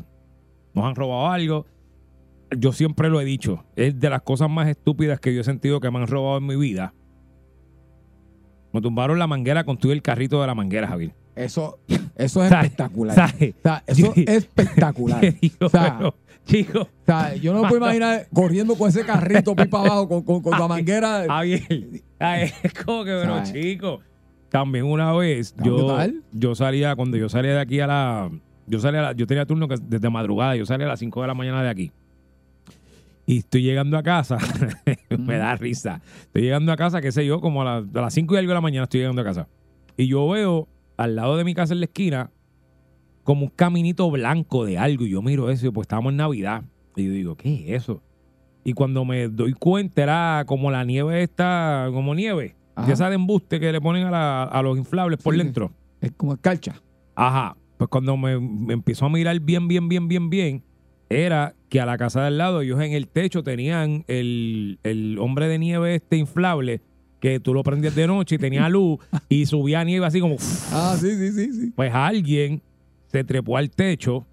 [0.74, 1.66] Nos han robado algo.
[2.58, 3.64] Yo siempre lo he dicho.
[3.76, 6.46] Es de las cosas más estúpidas que yo he sentido que me han robado en
[6.48, 6.94] mi vida.
[8.74, 11.14] Me tumbaron la manguera con todo el carrito de la manguera, Javier.
[11.36, 11.80] Eso,
[12.16, 13.16] eso es espectacular.
[13.16, 13.56] ¿Sabes?
[13.58, 15.22] O sea, eso es espectacular.
[15.42, 19.06] Digo, O sea, pero, chico, O sea, yo no me puedo imaginar corriendo con ese
[19.06, 21.26] carrito para abajo con, con, con la manguera.
[21.28, 21.62] Javier,
[22.20, 23.54] es como que, pero ¿Sabes?
[23.54, 24.00] chico.
[24.50, 25.98] También una vez, yo,
[26.34, 28.30] yo salía, cuando yo salía de aquí a la.
[28.68, 31.22] Yo salía a la- yo tenía turno que desde madrugada, yo salía a las 5
[31.22, 31.92] de la mañana de aquí.
[33.32, 34.38] Y estoy llegando a casa,
[35.18, 36.02] me da risa.
[36.24, 38.50] Estoy llegando a casa, qué sé yo, como a, la- a las 5 y algo
[38.50, 39.48] de la mañana estoy llegando a casa.
[39.96, 40.68] Y yo veo
[40.98, 42.30] al lado de mi casa en la esquina
[43.24, 45.06] como un caminito blanco de algo.
[45.06, 46.64] Y yo miro eso, y pues estábamos en Navidad.
[46.98, 48.04] Y yo digo, ¿qué es eso?
[48.66, 52.56] Y cuando me doy cuenta era como la nieve esta, como nieve.
[52.86, 55.40] De esa de embuste que le ponen a, la- a los inflables por Sí.
[55.42, 55.72] dentro.
[56.02, 56.82] Es como escarcha.
[57.16, 57.56] Ajá.
[57.78, 60.64] Pues cuando me, me empezó a mirar bien, bien, bien, bien, bien,
[61.12, 65.18] era que a la casa de al lado ellos en el techo tenían el, el
[65.20, 66.82] hombre de nieve este inflable
[67.20, 70.36] que tú lo prendías de noche y tenía luz y subía nieve así como...
[70.72, 71.74] Ah, sí, sí, sí, sí.
[71.76, 72.62] Pues alguien
[73.08, 74.26] se trepó al techo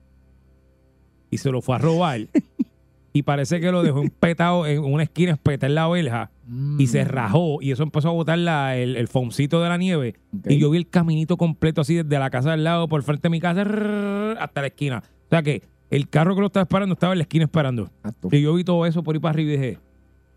[1.31, 2.21] y se lo fue a robar.
[3.12, 6.31] y parece que lo dejó empetado en una esquina, espetar en la verja.
[6.79, 7.09] Y se Mm.
[7.09, 7.59] rajó.
[7.61, 10.14] Y eso empezó a botar la- el, el foamcito de la nieve.
[10.49, 13.31] Y yo vi el caminito completo así desde la casa del lado, por frente de
[13.31, 13.62] mi casa,
[14.41, 15.03] hasta la esquina.
[15.27, 17.85] O sea que el carro que lo estaba esperando estaba en la esquina esperando.
[17.85, 18.29] Exacto.
[18.33, 19.79] Y yo vi todo eso por ahí para arriba y dije,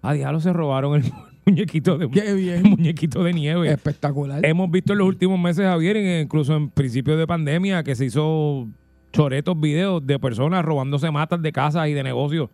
[0.02, 1.12] ah, diablo, se robaron el
[1.46, 2.64] muñequito de, Qué el bien.
[2.64, 3.72] muñequito de nieve.
[3.72, 4.46] Espectacular.
[4.46, 8.68] Hemos visto en los últimos meses, Javier, incluso en principios de pandemia, que se hizo
[9.12, 12.50] choretos videos de personas robándose matas de casas y de negocios.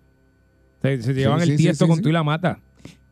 [0.82, 2.60] Se, se llevan sí, el tiesto sí, con tú y la mata.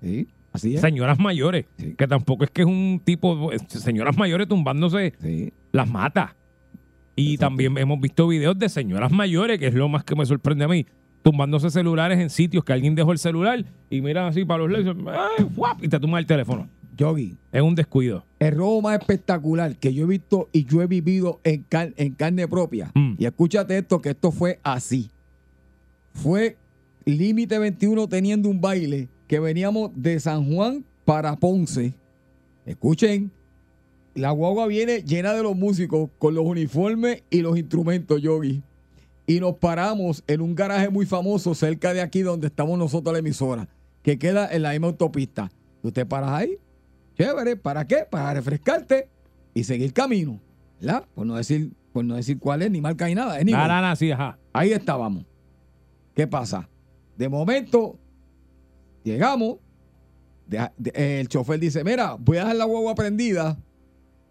[0.02, 0.82] Sí, así es.
[0.82, 1.66] Señoras mayores,
[1.98, 5.14] que tampoco es que es un tipo, señoras mayores tumbándose
[5.72, 6.32] las matas.
[7.16, 7.46] Y Exacto.
[7.52, 10.68] también hemos visto videos de señoras mayores, que es lo más que me sorprende a
[10.68, 10.86] mí,
[11.24, 14.96] tumbándose celulares en sitios que alguien dejó el celular y miran así para los lados
[15.82, 16.68] y te tumban el teléfono.
[16.98, 18.24] Yogi, Es un descuido.
[18.40, 22.14] el robo más espectacular que yo he visto y yo he vivido en, car- en
[22.14, 22.92] carne propia.
[22.96, 23.16] Mm.
[23.18, 25.10] Y escúchate esto, que esto fue así.
[26.14, 26.56] Fue
[27.06, 31.94] Límite 21 teniendo un baile que veníamos de San Juan para Ponce.
[32.66, 33.30] Escuchen,
[34.16, 38.64] la guagua viene llena de los músicos con los uniformes y los instrumentos, Yogi.
[39.28, 43.20] Y nos paramos en un garaje muy famoso cerca de aquí donde estamos nosotros la
[43.20, 43.68] emisora,
[44.04, 45.52] que queda en la misma autopista.
[45.94, 46.58] Te paras ahí,
[47.18, 48.06] chévere, ¿para qué?
[48.10, 49.08] Para refrescarte
[49.54, 50.40] y seguir camino,
[50.80, 51.06] ¿verdad?
[51.14, 53.38] Por no decir, por no decir cuál es, ni marca ni nada.
[53.68, 54.38] nada, sí, ajá.
[54.54, 55.26] Ahí estábamos.
[56.16, 56.70] ¿Qué pasa?
[57.18, 58.00] De momento,
[59.04, 59.58] llegamos.
[60.48, 63.58] de- el chofer dice: Mira, voy a dejar la guagua prendida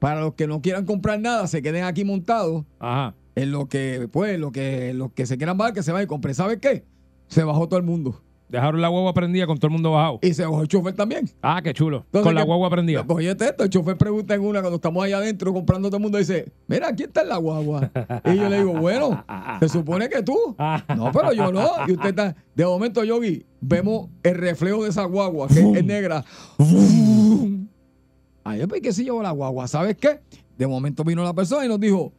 [0.05, 2.67] para los que no quieran comprar nada, se queden aquí montados.
[2.79, 3.15] Ajá.
[3.37, 6.09] En lo que, pues, lo que, los que se quieran bajar, que se vayan y
[6.09, 6.35] compren.
[6.35, 6.85] ¿Sabes qué?
[7.27, 8.21] Se bajó todo el mundo.
[8.51, 10.19] Dejaron la guagua prendida con todo el mundo bajado.
[10.21, 11.31] Y se bajó el chofer también.
[11.41, 12.03] Ah, qué chulo.
[12.05, 13.03] Entonces, con la ¿qué- guagua prendida.
[13.09, 16.19] Oye, esto, el chofer pregunta en una cuando estamos allá adentro comprando todo el mundo
[16.19, 17.91] dice, mira, aquí está la guagua.
[18.27, 19.25] Y yo le digo, bueno,
[19.59, 20.37] se supone que tú.
[20.95, 21.67] No, pero yo no.
[21.89, 26.27] Y usted está, de momento, Yogi, vemos el reflejo de esa guagua, que es negra.
[28.45, 29.67] Ay, pues, ¿qué se llevó la guagua?
[29.69, 30.21] ¿Sabes qué?
[30.59, 32.13] De momento vino la persona y nos dijo,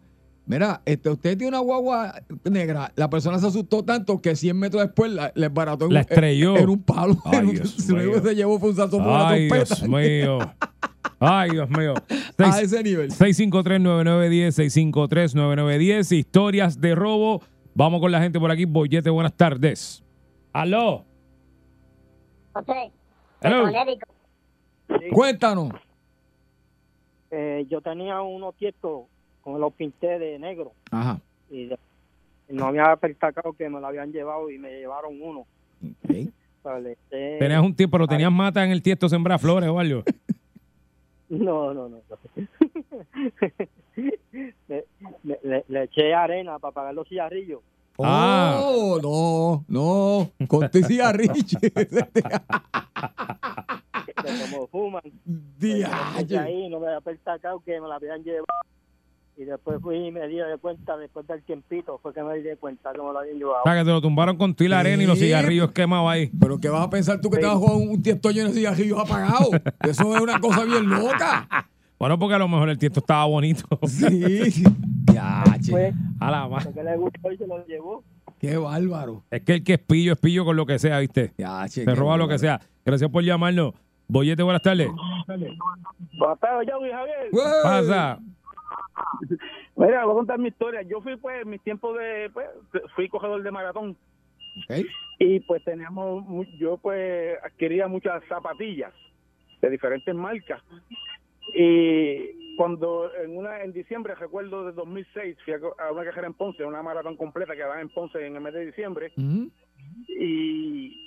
[0.47, 2.91] mira, este, usted tiene una guagua negra.
[2.95, 6.05] La persona se asustó tanto que 100 metros después la, le barató en, La un-
[6.09, 6.57] estrelló.
[6.57, 7.15] en un palo.
[7.25, 8.21] Ay, En un- Dios lo único mío.
[8.23, 9.75] que se llevó fue un salto por la Ay, trompeta.
[9.75, 10.39] Dios mío.
[11.19, 11.93] Ay, Dios mío.
[12.39, 13.11] A ese nivel.
[13.11, 14.91] 653-9910,
[15.33, 16.11] 653-9910.
[16.17, 17.41] Historias de robo.
[17.73, 18.65] Vamos con la gente por aquí.
[18.65, 20.03] Bollete, buenas tardes.
[20.51, 21.05] Aló.
[22.53, 22.91] José,
[23.41, 23.63] Hello.
[23.63, 24.07] Conérico,
[25.13, 25.71] Cuéntanos.
[27.31, 29.03] Eh, yo tenía unos tietos
[29.41, 31.19] con los pinté de negro Ajá.
[31.49, 31.79] y de-
[32.49, 35.45] no me había percatado que me lo habían llevado y me llevaron uno.
[36.65, 39.69] O sea, le eché- Tenías un tiempo, pero tenías mata en el tiesto sembrar flores
[39.69, 40.03] o algo.
[41.27, 41.97] No, no, no.
[44.67, 44.85] le,
[45.23, 47.61] le- le- le eché arena para pagar los cigarrillos.
[47.97, 48.59] Ah.
[48.63, 50.47] Oh, no, no.
[50.47, 51.33] Con tu cigarrillo.
[54.25, 55.01] Que como fuman.
[55.59, 55.85] Pues,
[56.39, 58.45] ahí no me había percatado que me la habían llevado.
[59.37, 62.41] Y después fui y me di de cuenta, después del tiempito, fue que me di
[62.43, 63.59] de cuenta que me lo habían llevado.
[63.61, 65.25] O sea, que te lo tumbaron con tu y la arena y los Sí.
[65.25, 66.31] cigarrillos quemados ahí.
[66.39, 68.53] Pero ¿qué vas a pensar tú que te vas a jugar un tiesto lleno de
[68.55, 69.49] cigarrillos apagados?
[69.81, 71.47] Eso es una cosa bien loca.
[71.97, 73.63] Bueno, porque a lo mejor el tiesto estaba bonito.
[73.87, 74.63] Sí.
[75.05, 75.71] Diache.
[75.71, 78.03] Pues, A la ma- que le gustó y se lo llevó.
[78.37, 79.23] Qué bárbaro.
[79.31, 81.31] Es que el que es pillo es pillo con lo que sea, ¿viste?
[81.37, 82.59] Diache, Se qué roba lo que sea.
[82.85, 83.73] Gracias por llamarnos.
[84.07, 84.89] Bollete, buenas tardes.
[85.27, 87.29] Buenas tardes, Javier.
[87.31, 87.43] ¡Wey!
[87.63, 88.19] Pasa.
[89.75, 90.81] Mira, voy a contar mi historia.
[90.83, 92.47] Yo fui, pues, en mis tiempos de, pues,
[92.95, 93.97] fui cogedor de maratón.
[94.69, 94.85] Ok.
[95.19, 98.93] Y pues teníamos, mu- yo pues adquiría muchas zapatillas
[99.61, 100.61] de diferentes marcas.
[101.53, 106.63] Y cuando en una en diciembre, recuerdo de 2006, fui a, una cajera en Ponce,
[106.63, 109.11] una maratón completa que daba en Ponce en el mes de diciembre.
[110.07, 111.04] Y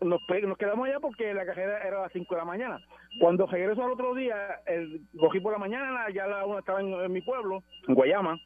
[0.00, 0.20] nos,
[0.58, 2.80] quedamos allá porque la cajera era a las 5 de la mañana.
[3.20, 4.36] Cuando regreso al otro día,
[4.66, 8.38] el, cogí por la mañana, ya la una estaba en, en mi pueblo, en Guayama.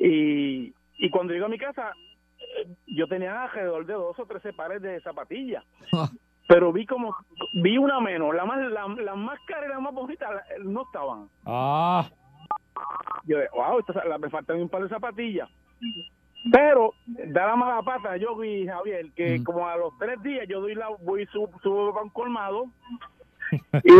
[0.00, 1.92] Y, y cuando llego a mi casa,
[2.38, 5.64] eh, yo tenía alrededor de dos o trece pares de zapatillas.
[5.92, 6.08] Ah.
[6.46, 7.14] Pero vi como,
[7.52, 10.82] vi una menos, la más, la, las más caras y las más bonitas la- no
[10.82, 11.28] estaban.
[11.44, 12.08] Ah.
[13.24, 15.48] Yo, wow, la- me faltan un par de zapatillas.
[16.50, 20.60] Pero da la mala pata, yo vi, Javier, que como a los tres días yo
[20.60, 22.66] doy la, voy subo, subo para un colmado
[23.84, 23.90] y,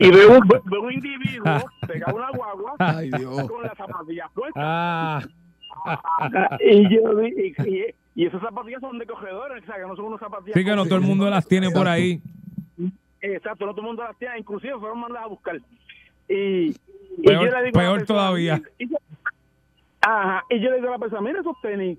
[0.00, 1.44] y veo, un, veo un individuo
[1.86, 4.62] pegado una guagua Ay, con las zapatillas puestas.
[4.64, 5.20] Ah.
[6.60, 10.06] y yo y, y- y esas zapatillas son de cogedores, o sea, que no son
[10.06, 10.54] unas zapatillas.
[10.56, 12.20] Sí que no todo el mundo las tiene por ahí.
[13.20, 15.56] Exacto, no todo el mundo las tiene, inclusive fueron mandadas a buscar.
[16.28, 16.34] Y,
[16.70, 16.74] y
[17.24, 18.60] Peor- yo le digo peor persona, todavía.
[18.78, 18.88] y- y
[20.00, 21.98] ajá, y yo le digo a la persona, mira esos tenis.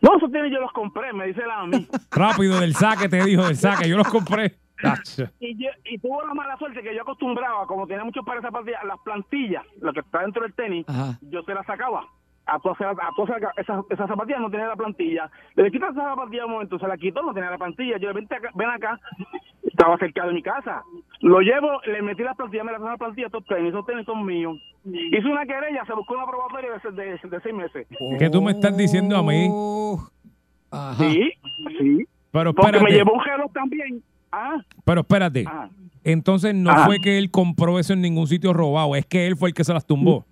[0.00, 1.86] No, esos tenis yo los compré, me dice la a mí.
[2.10, 3.88] Rápido del saque, te dijo del saque.
[3.88, 4.56] Yo los compré.
[5.40, 8.48] Y, yo, y tuvo la mala suerte que yo acostumbraba, como tenía muchos pares de
[8.48, 11.18] zapatillas, las plantillas, lo que está dentro del tenis, Ajá.
[11.20, 12.06] yo se las sacaba.
[12.46, 15.30] A todas, a todas esas, esas zapatillas no tenía la plantilla.
[15.54, 17.98] Le quité esa zapatilla un momento, se la quitó, no tenía la plantilla.
[17.98, 18.98] Yo le ven acá, ven acá,
[19.70, 20.82] estaba cerca de mi casa.
[21.20, 24.24] Lo llevo, le metí las plantillas, me las la plantilla, estos tenis, esos tenis son
[24.24, 24.56] míos.
[24.84, 27.86] Hice una querella, se buscó una probatoria de, de, de seis meses.
[28.18, 29.46] ¿Qué tú me estás diciendo a mí?
[29.50, 30.00] Oh.
[30.70, 30.96] Ajá.
[31.02, 31.32] Sí,
[31.78, 32.04] sí.
[32.30, 34.02] Pero Porque me llevó un reloj también.
[34.32, 35.44] Ah, Pero espérate.
[35.48, 35.68] ah.
[36.04, 36.86] Entonces no Ajá.
[36.86, 38.94] fue que él compró eso en ningún sitio robado.
[38.96, 40.24] Es que él fue el que se las tumbó.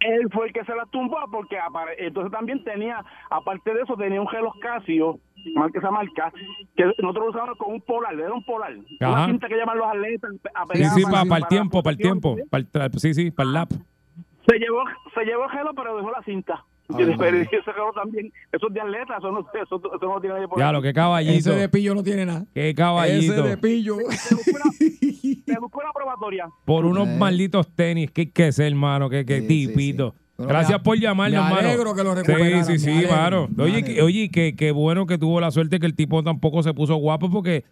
[0.00, 3.96] él fue el que se las tumbó porque apare- entonces también tenía, aparte de eso,
[3.96, 5.18] tenía un reloj Casio,
[5.54, 6.32] marca esa marca,
[6.76, 9.12] que nosotros usábamos con un polar, era un polar, Ajá.
[9.12, 10.30] una cinta que llaman los atletas.
[10.54, 12.36] a Sí, pegar sí, para- para, el para tiempo, la para el tiempo.
[12.50, 13.70] Para el sí, sí, para el lap.
[14.46, 14.82] Se llevó,
[15.14, 16.64] se llevó el reloj, pero dejó la cinta.
[16.90, 17.42] Ay, Pero madre.
[17.42, 20.58] ese reloj también, eso es de atleta, eso no, eso, eso no tiene nadie por
[20.58, 21.50] Ya, lo que caballito.
[21.50, 22.46] Ese de pillo no tiene nada.
[22.54, 23.42] Qué Ese caballito.
[23.42, 23.96] de pillo.
[23.98, 26.48] Me buscó una probatoria.
[26.64, 27.16] Por unos Eh.
[27.18, 28.10] malditos tenis.
[28.10, 29.10] ¿Qué hay que ser, hermano?
[29.10, 30.14] Qué, qué Sí, sí, tipito.
[30.16, 30.24] sí.
[30.38, 33.48] Pero Gracias me- por llamarnos, me alegro que lo Sí, recuperaran, sí, sí, claro.
[33.58, 36.72] Oye, que- oye, que, que bueno que tuvo la suerte que el tipo tampoco se
[36.72, 37.64] puso guapo porque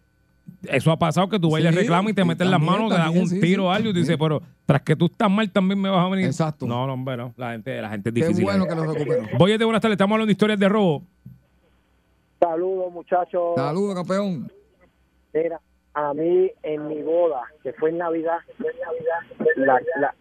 [0.64, 2.89] eso ha pasado que tú bailes Sí, reclamo y te y meten las también, manos,
[2.91, 3.67] te dan también, un sí, tiro sí.
[3.69, 6.09] o algo y tú dices, pero tras que tú estás mal también me vas a
[6.09, 6.27] venir.
[6.27, 6.67] Exacto.
[6.67, 7.33] No, no, hombre, no.
[7.37, 8.45] La gente, la gente es Qué difícil.
[8.45, 9.23] bueno que lo recuperó.
[9.39, 11.05] Voy de buenas tardes, estamos hablando de historias de robo.
[12.41, 13.43] Saludos, muchachos.
[13.55, 14.51] Saludos, campeón.
[15.33, 15.61] Mira,
[15.99, 18.38] a mí en mi boda, que fue en Navidad,
[19.57, 20.14] la, la,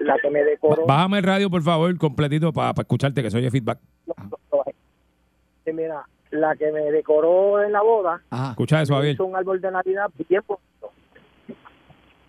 [0.00, 3.50] la que me decoró, Bájame el radio, por favor, completito para escucharte, que se oye
[3.50, 3.78] feedback.
[5.64, 8.20] Sí, mira, la que me decoró en la boda,
[8.50, 9.14] Escucha eso, Javier.
[9.14, 10.92] hizo un árbol de Navidad bien bonito.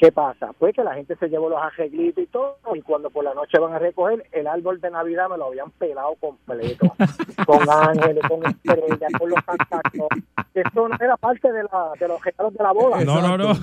[0.03, 0.51] ¿Qué pasa?
[0.59, 3.57] Pues que la gente se llevó los arreglitos y todo, y cuando por la noche
[3.57, 6.93] van a recoger, el árbol de Navidad me lo habían pelado completo,
[7.47, 10.09] con ángeles, con estrellas, con los cantacos.
[10.53, 13.01] Esto no era parte de, la, de los regalos de la boda.
[13.05, 13.55] No, no, no.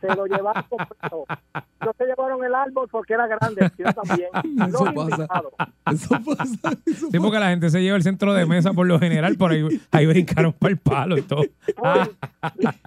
[0.00, 1.26] Se lo llevaron completo.
[1.84, 4.28] No se llevaron el árbol porque era grande, sino también.
[4.68, 5.16] Eso los pasa.
[5.16, 5.52] invitados.
[5.92, 6.70] Eso pasa.
[6.86, 9.52] Eso Sí, porque la gente se lleva el centro de mesa por lo general, por
[9.52, 11.42] ahí, ahí brincaron para el palo y todo.
[11.82, 12.08] Ah,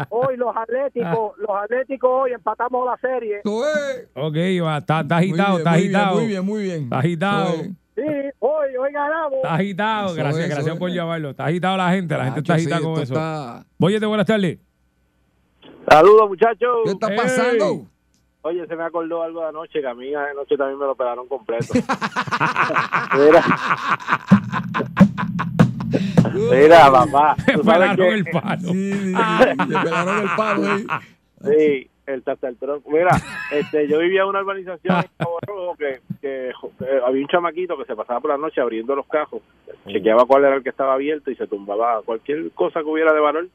[0.10, 3.42] Hoy los atléticos, los atléticos hoy empatamos la serie.
[3.44, 6.16] ok, va, está, está agitado, está muy bien, agitado.
[6.18, 6.84] muy bien, muy bien.
[6.84, 7.54] Está agitado.
[7.96, 8.04] Sí,
[8.40, 9.34] hoy, hoy ganamos.
[9.38, 10.06] Está agitado.
[10.08, 10.96] Eso Gracias, gracias eso por es.
[10.96, 11.30] llamarlo.
[11.32, 13.14] Está agitado la gente, la gente está sí, agitada con eso.
[13.14, 14.60] está- Boyete, buenas tardes.
[15.90, 16.70] Saludos, muchachos.
[16.86, 17.86] ¿Qué está pasando?
[18.44, 21.28] Oye, se me acordó algo de anoche, que a mí anoche también me lo pelaron
[21.28, 21.74] completo.
[23.18, 23.44] Mira.
[26.34, 27.36] Mira, papá.
[27.48, 28.70] Me pelaron que- el palo.
[28.72, 29.14] Sí, sí, sí,
[29.70, 30.86] le pelaron el palo ahí.
[31.44, 32.24] Sí, el
[32.58, 32.90] tronco.
[32.90, 33.12] Mira,
[33.52, 37.78] este, yo vivía en una urbanización en Cabo Rojo que, que, eh, había un chamaquito
[37.78, 39.42] que se pasaba por la noche abriendo los cajos,
[39.86, 43.20] chequeaba cuál era el que estaba abierto y se tumbaba cualquier cosa que hubiera de
[43.20, 43.48] valor.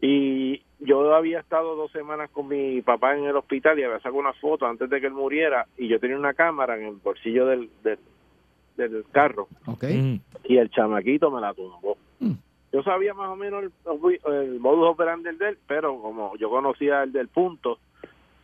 [0.00, 4.16] Y yo había estado dos semanas con mi papá en el hospital y había sacado
[4.16, 7.46] una foto antes de que él muriera y yo tenía una cámara en el bolsillo
[7.46, 7.98] del, del,
[8.76, 9.84] del carro Ok.
[9.84, 10.16] Mm.
[10.44, 11.96] y el chamaquito me la tumbó.
[12.76, 13.72] Yo sabía más o menos el,
[14.34, 17.78] el modus operandi de él, pero como yo conocía el del punto,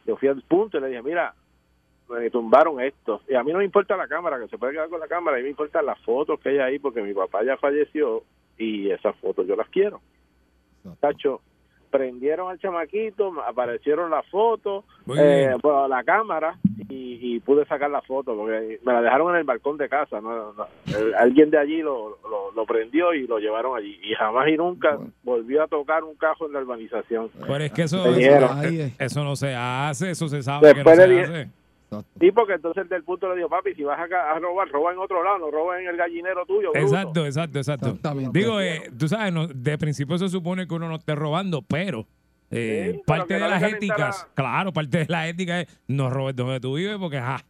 [0.06, 1.34] yo fui al punto y le dije, mira,
[2.08, 3.20] me tumbaron esto.
[3.28, 5.36] Y a mí no me importa la cámara, que se puede quedar con la cámara,
[5.36, 8.22] a mí me importan las fotos que hay ahí, porque mi papá ya falleció
[8.56, 10.00] y esas fotos yo las quiero.
[11.00, 11.42] Tacho,
[11.92, 14.84] prendieron al chamaquito, aparecieron las fotos,
[15.22, 16.56] eh, bueno, la cámara
[16.88, 20.20] y, y pude sacar la foto porque me la dejaron en el balcón de casa.
[20.20, 20.54] ¿no?
[20.86, 23.98] El- alguien de allí lo, lo, lo prendió y lo llevaron allí.
[24.02, 27.30] Y jamás y nunca volvió a tocar un cajo en la urbanización.
[27.46, 28.02] Pero es que eso,
[28.98, 31.48] eso, no se hace, eso se sabe que no se hace.
[32.20, 34.92] Sí, porque entonces el del punto le dijo, papi, si vas acá a robar, roba
[34.92, 36.72] en otro lado, no roba en el gallinero tuyo.
[36.72, 36.78] bruto".
[36.78, 37.98] Exacto, exacto, exacto.
[38.32, 42.06] Digo, eh, tú sabes, no, de principio se supone que uno no esté robando, pero
[42.50, 46.36] eh, Sí, parte de no las éticas, claro, parte de la ética es no robes
[46.36, 47.44] donde tú vives porque, ajá,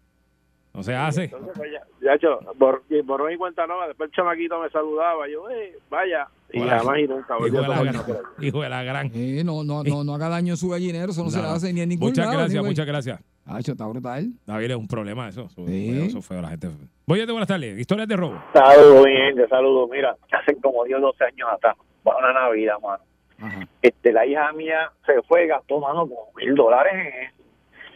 [0.74, 1.24] no se hace.
[1.24, 3.88] Entonces, pues, ya, ya hecho, bor, y borró mi cuenta nueva.
[3.88, 5.28] Después el chamaquito me saludaba.
[5.28, 6.26] Yo, eh, vaya.
[6.51, 6.78] Y Hola.
[6.78, 7.95] jamás y nunca Hijo de a la gran.
[7.95, 8.20] nada.
[8.40, 9.11] Hijo de la gran.
[9.14, 11.72] Eh, no, no, no, no haga daño en su gallinero, eso no, se le hace
[11.74, 12.38] ni en ningún Muchas lado.
[12.38, 13.20] gracias, muchas gracias.
[13.47, 14.30] Hacho, está brutal.
[14.47, 15.47] David es un problema eso.
[15.47, 15.93] Eso, Sí.
[15.93, 16.68] feo, eso feo, la gente.
[17.07, 17.78] Voy buenas tardes.
[17.78, 18.40] Historias de robo.
[18.53, 19.90] Saludos, mi gente, saludos.
[19.90, 23.03] Mira, hace como 10 o 12 años atrás, para una Navidad, mano.
[23.40, 23.66] Ajá.
[23.82, 26.93] Este, la hija mía se fue, gastó, mano, como mil dólares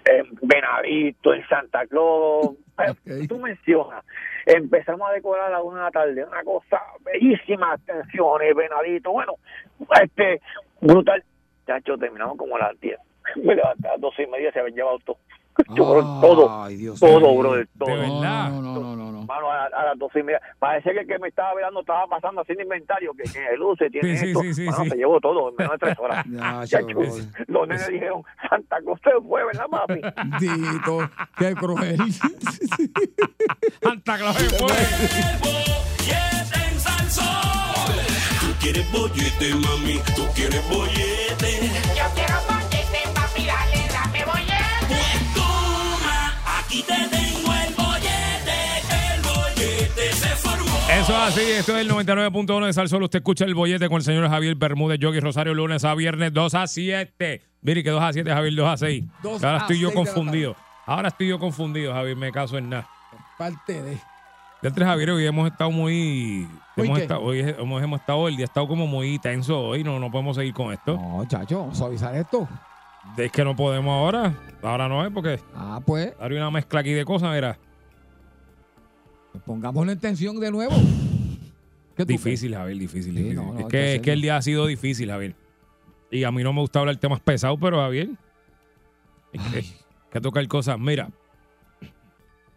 [0.05, 2.51] en, en Venadito, en Santa Claus.
[3.07, 4.05] Eh, Tú mencionas.
[4.44, 9.12] Empezamos a decorar a la una de la tarde, una cosa bellísima, atenciones, Venadito.
[9.12, 9.32] Bueno,
[10.03, 10.42] este,
[10.82, 11.24] brutal.
[11.66, 12.99] Chacho, terminamos como a las 10.
[13.43, 15.18] Me levanté a las 12 y media, se habían llevado todo.
[15.74, 17.39] Yo, bro, todo, Ay, Dios todo, mío.
[17.39, 17.89] brother, todo.
[17.89, 18.51] De verdad.
[18.51, 19.22] No, no, no, no, no.
[19.24, 20.39] Mano, a, a las doce y media.
[20.59, 24.16] Parece que el que me estaba velando estaba pasando haciendo inventario, que tiene luces, tiene
[24.16, 24.41] Sí, sí, esto.
[24.43, 24.91] sí, sí, Mano, sí.
[24.91, 26.27] se llevó todo en menos de tres horas.
[26.31, 26.97] Ya, chaval.
[27.49, 29.95] los nenes dijeron, Santa Cruz se fue, ¿verdad, papi?
[30.41, 31.97] Dito, qué cruel.
[33.83, 34.74] Santa Claus se fue.
[38.41, 41.70] Tú quieres bollete, mami, tú quieres bollete.
[41.97, 42.56] Yo quiero bollete,
[46.77, 49.14] aquí te tengo el bollete.
[49.14, 50.79] El bollete se formó.
[50.91, 53.03] Eso es así, esto es el 99.1 de Salsol.
[53.05, 56.55] Usted escucha el bollete con el señor Javier Bermúdez, Yogi Rosario, lunes a viernes, 2
[56.55, 57.43] a 7.
[57.62, 59.05] Mire que 2 a 7, Javier, 2 a 6.
[59.22, 60.57] Dos Ahora a estoy yo seis de la confundido.
[60.87, 62.89] Ahora estoy yo confundido, Javier, me caso en nada.
[63.39, 63.99] Parte de.
[64.62, 66.49] De entre Javier, hoy hemos estado muy.
[66.77, 67.03] ¿Hoy hemos, qué?
[67.03, 70.11] estado, hoy hemos, hemos estado, el día ha estado como muy tenso hoy, no, no
[70.11, 70.97] podemos seguir con esto.
[70.97, 72.49] No, chacho, vamos a suavizar esto.
[73.17, 74.35] Es que no podemos ahora.
[74.63, 77.59] Ahora no es porque Ah, pues, ahora hay una mezcla aquí de cosas, mira.
[79.45, 80.75] pongámoslo en tensión de nuevo.
[81.97, 83.15] ¿Qué tú Difícil, Javier, difícil.
[83.15, 83.37] Sí, difícil.
[83.37, 85.35] no, no, es, hay que, es que el día ha sido difícil, Javier.
[86.11, 88.11] Y a mí no me gusta hablar temas pesados, pero Javier.
[89.33, 89.73] Es que, Ay.
[90.13, 90.79] que tocar cosas.
[90.79, 91.11] Mira,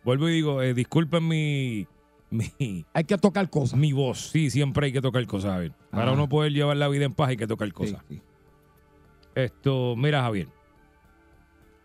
[0.04, 1.88] vuelvo y digo, eh, disculpen mi,
[2.30, 3.80] mi, Hay que tocar cosas.
[3.80, 4.30] mi voz.
[4.32, 5.72] Sí, siempre hay que tocar cosas, Javier.
[5.92, 6.14] Para Ah.
[6.14, 8.02] uno poder llevar la vida en paz hay que tocar cosas.
[8.10, 8.22] Sí, sí.
[9.44, 10.48] Esto, mira, Javier.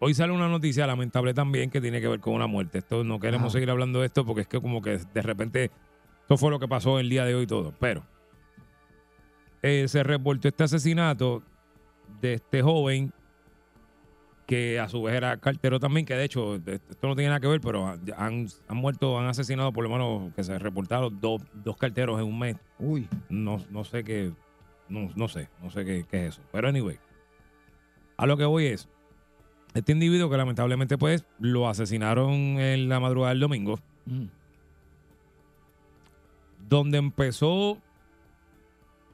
[0.01, 2.79] Hoy sale una noticia lamentable también que tiene que ver con una muerte.
[2.79, 3.53] Esto no queremos Ajá.
[3.53, 5.71] seguir hablando de esto porque es que como que de repente
[6.21, 7.73] esto fue lo que pasó el día de hoy todo.
[7.81, 8.05] Pero
[9.63, 11.43] eh, se reportó este asesinato
[12.21, 13.13] de este joven
[14.47, 17.47] que a su vez era cartero también, que de hecho, esto no tiene nada que
[17.47, 21.79] ver, pero han, han muerto, han asesinado por lo menos que se reportaron dos, dos
[21.79, 22.57] carteros en un mes.
[22.79, 23.09] Uy.
[23.31, 24.33] No, no sé qué,
[24.91, 26.43] no, no sé, no sé qué, qué es eso.
[26.53, 26.99] Pero anyway,
[28.17, 28.89] a lo que voy es,
[29.75, 34.27] este individuo que lamentablemente pues lo asesinaron en la madrugada del domingo, Mm.
[36.69, 37.79] donde empezó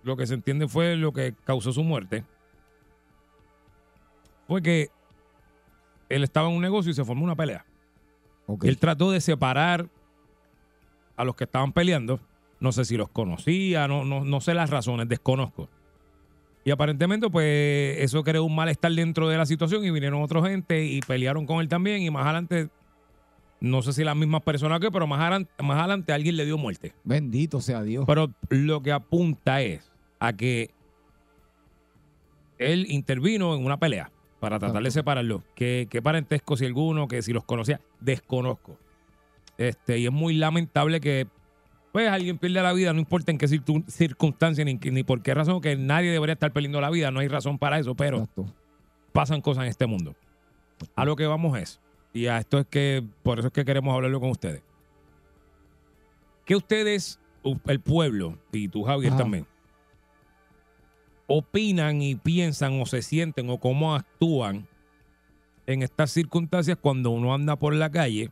[0.03, 2.25] lo que se entiende fue lo que causó su muerte,
[4.49, 4.91] fue que
[6.09, 7.65] él estaba en un negocio y se formó una pelea.
[8.47, 8.65] Ok.
[8.65, 9.89] Él trató de separar
[11.17, 12.19] a los que estaban peleando.
[12.59, 15.69] No sé si los conocía, no, no, no sé las razones, desconozco.
[16.65, 20.85] Y aparentemente, pues, eso creó un malestar dentro de la situación y vinieron otra gente
[20.85, 22.03] y pelearon con él también.
[22.03, 22.69] Y más adelante,
[23.61, 26.59] no sé si las mismas personas que, pero más adelante, más adelante alguien le dio
[26.59, 26.93] muerte.
[27.05, 28.05] Bendito sea Dios.
[28.07, 30.71] Pero lo que apunta es a que
[32.59, 35.43] él intervino en una pelea para tratar de separarlo.
[35.55, 38.79] ¿Qué, qué parentesco, si alguno, que si los conocía, desconozco.
[39.59, 41.27] Este, y es muy lamentable que
[41.93, 45.34] pues alguien pierda la vida, no importa en qué circun- circunstancia ni, ni por qué
[45.34, 48.28] razón, que nadie debería estar perdiendo la vida, no hay razón para eso, pero
[49.12, 50.14] pasan cosas en este mundo.
[50.95, 51.80] A lo que vamos es,
[52.12, 54.62] y a esto es que, por eso es que queremos hablarlo con ustedes.
[56.45, 57.20] ¿Qué ustedes,
[57.66, 59.22] el pueblo, y tú Javier Ajá.
[59.22, 59.47] también,
[61.26, 64.66] opinan y piensan o se sienten o cómo actúan
[65.66, 68.30] en estas circunstancias cuando uno anda por la calle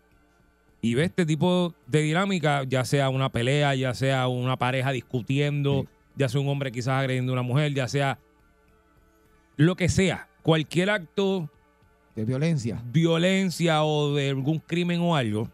[0.81, 5.87] y ve este tipo de dinámica, ya sea una pelea, ya sea una pareja discutiendo,
[6.17, 8.19] ya sea un hombre quizás agrediendo a una mujer, ya sea
[9.57, 11.51] lo que sea, cualquier acto
[12.15, 15.49] de violencia, violencia o de algún crimen o algo,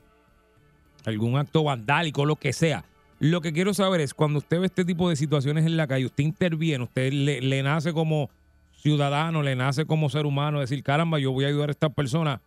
[1.06, 2.84] algún acto vandálico, lo que sea.
[3.18, 6.04] Lo que quiero saber es cuando usted ve este tipo de situaciones en la calle,
[6.04, 8.28] usted interviene, usted le, le nace como
[8.72, 12.42] ciudadano, le nace como ser humano, decir, caramba, yo voy a ayudar a esta persona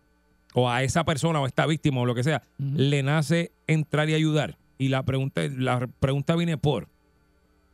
[0.58, 4.08] o a esa persona o a esta víctima o lo que sea, le nace entrar
[4.08, 4.56] y ayudar.
[4.78, 6.88] Y la pregunta, la pregunta viene por,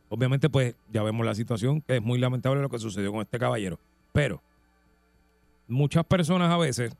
[0.09, 3.39] obviamente pues ya vemos la situación, que es muy lamentable lo que sucedió con este
[3.39, 3.79] caballero,
[4.13, 4.41] pero
[5.67, 6.91] muchas personas a veces,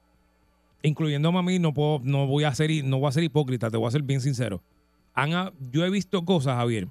[0.81, 3.77] incluyéndome a mí, no puedo, no voy a ser, no voy a ser hipócrita, te
[3.77, 4.61] voy a ser bien sincero.
[5.13, 6.87] Han ha- yo he visto cosas, Javier,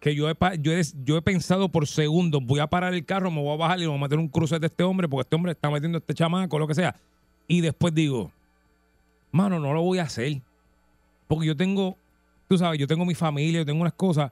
[0.00, 3.30] que yo he, yo, he, yo he pensado por segundos, voy a parar el carro,
[3.30, 5.22] me voy a bajar y le voy a meter un cruce de este hombre, porque
[5.22, 6.94] este hombre está metiendo a este chamaco, lo que sea.
[7.50, 8.30] Y después digo,
[9.32, 10.40] mano, no lo voy a hacer.
[11.26, 11.96] Porque yo tengo,
[12.48, 14.30] tú sabes, yo tengo mi familia, yo tengo unas cosas.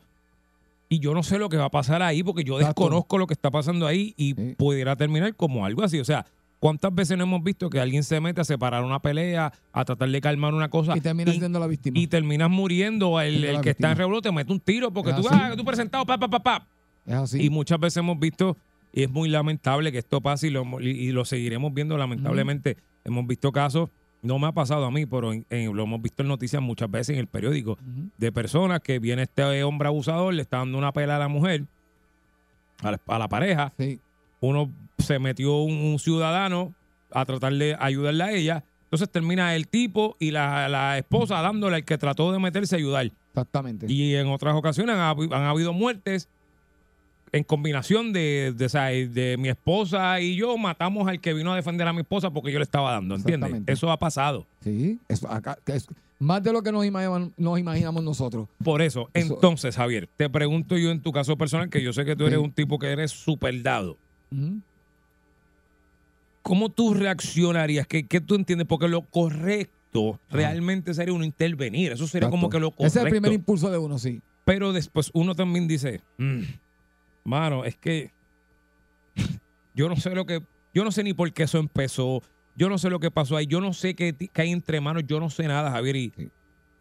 [0.89, 2.83] Y yo no sé lo que va a pasar ahí porque yo Exacto.
[2.83, 5.99] desconozco lo que está pasando ahí y pudiera terminar como algo así.
[5.99, 6.27] O sea,
[6.61, 10.09] ¿cuántas veces no hemos visto que alguien se mete a separar una pelea, a tratar
[10.09, 10.97] de calmar una cosa?
[10.97, 11.99] Y termina siendo la víctima.
[11.99, 13.21] Y terminas muriendo.
[13.21, 15.65] El, el que está en revuelo te mete un tiro porque Es tú, ah, tú
[15.65, 16.67] presentado, pa, pa, pa, pa.
[17.05, 17.47] Es así.
[17.47, 18.57] Y muchas veces hemos visto,
[18.93, 22.77] y es muy lamentable que esto pase y lo, y lo seguiremos viendo lamentablemente.
[23.09, 23.89] Hemos visto casos,
[24.23, 26.91] no me ha pasado a mí, pero en- en- lo hemos visto en noticias muchas
[26.91, 27.79] veces en el periódico,
[28.17, 31.65] de personas que viene este hombre abusador, le está dando una pela a la mujer,
[32.83, 33.73] a la, a la pareja.
[34.41, 36.75] Uno se metió un, un ciudadano
[37.11, 38.65] a tratar de ayudarle a ella.
[38.85, 42.79] Entonces termina el tipo y la, la esposa dándole al que trató de meterse a
[42.79, 43.11] ayudar.
[43.31, 43.87] Exactamente.
[43.91, 46.29] Y en otras ocasiones han habido muertes
[47.33, 51.57] en combinación de, de, sea, de mi esposa y yo matamos al que vino a
[51.57, 53.63] defender a mi esposa porque yo le estaba dando, ¿entiendes?
[53.67, 54.47] Eso ha pasado.
[54.63, 55.87] Sí, eso acá, que es
[56.19, 58.49] más de lo que nos imaginamos, nos imaginamos nosotros.
[58.65, 62.05] Por eso, Eso- entonces, Javier, te pregunto yo en tu caso personal, que yo sé
[62.05, 62.45] que tú eres Sí.
[62.45, 63.97] un tipo que eres súper dado.
[66.43, 67.87] ¿Cómo tú reaccionarías?
[67.87, 68.67] ¿Qué, qué tú entiendes?
[68.67, 71.93] Porque lo correcto realmente sería uno intervenir.
[71.93, 72.87] Eso sería como que lo correcto.
[72.87, 74.21] Ese es el primer impulso de uno, sí.
[74.45, 76.41] Pero después uno también dice, "Mm,
[77.29, 78.11] mano, es que
[79.75, 80.43] yo no sé lo que,
[80.75, 82.23] yo no sé ni por qué eso empezó,
[82.57, 85.05] yo no sé lo que pasó ahí, yo no sé qué, qué hay entre manos,
[85.07, 86.13] yo no sé nada, Javier, y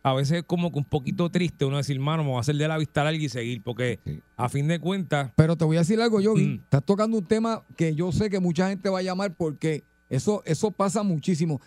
[0.04, 2.56] a veces es como que un poquito triste uno decir, mano, me voy a hacer
[2.56, 4.00] de la vista larga y seguir, porque
[4.36, 6.46] a fin de cuentas, Pero te voy a decir algo, Yogi.
[6.46, 6.54] Mm.
[6.64, 10.42] Estás tocando un tema que yo sé que mucha gente va a llamar porque eso,
[10.46, 11.60] eso pasa muchísimo.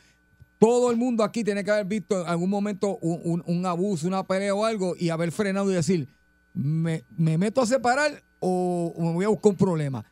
[0.59, 4.07] Todo el mundo aquí tiene que haber visto en algún momento un, un- un abuso,
[4.07, 6.09] una pelea o algo y haber frenado y decir,
[6.55, 10.05] ¿me, me meto a separar o, o me voy a buscar un problema?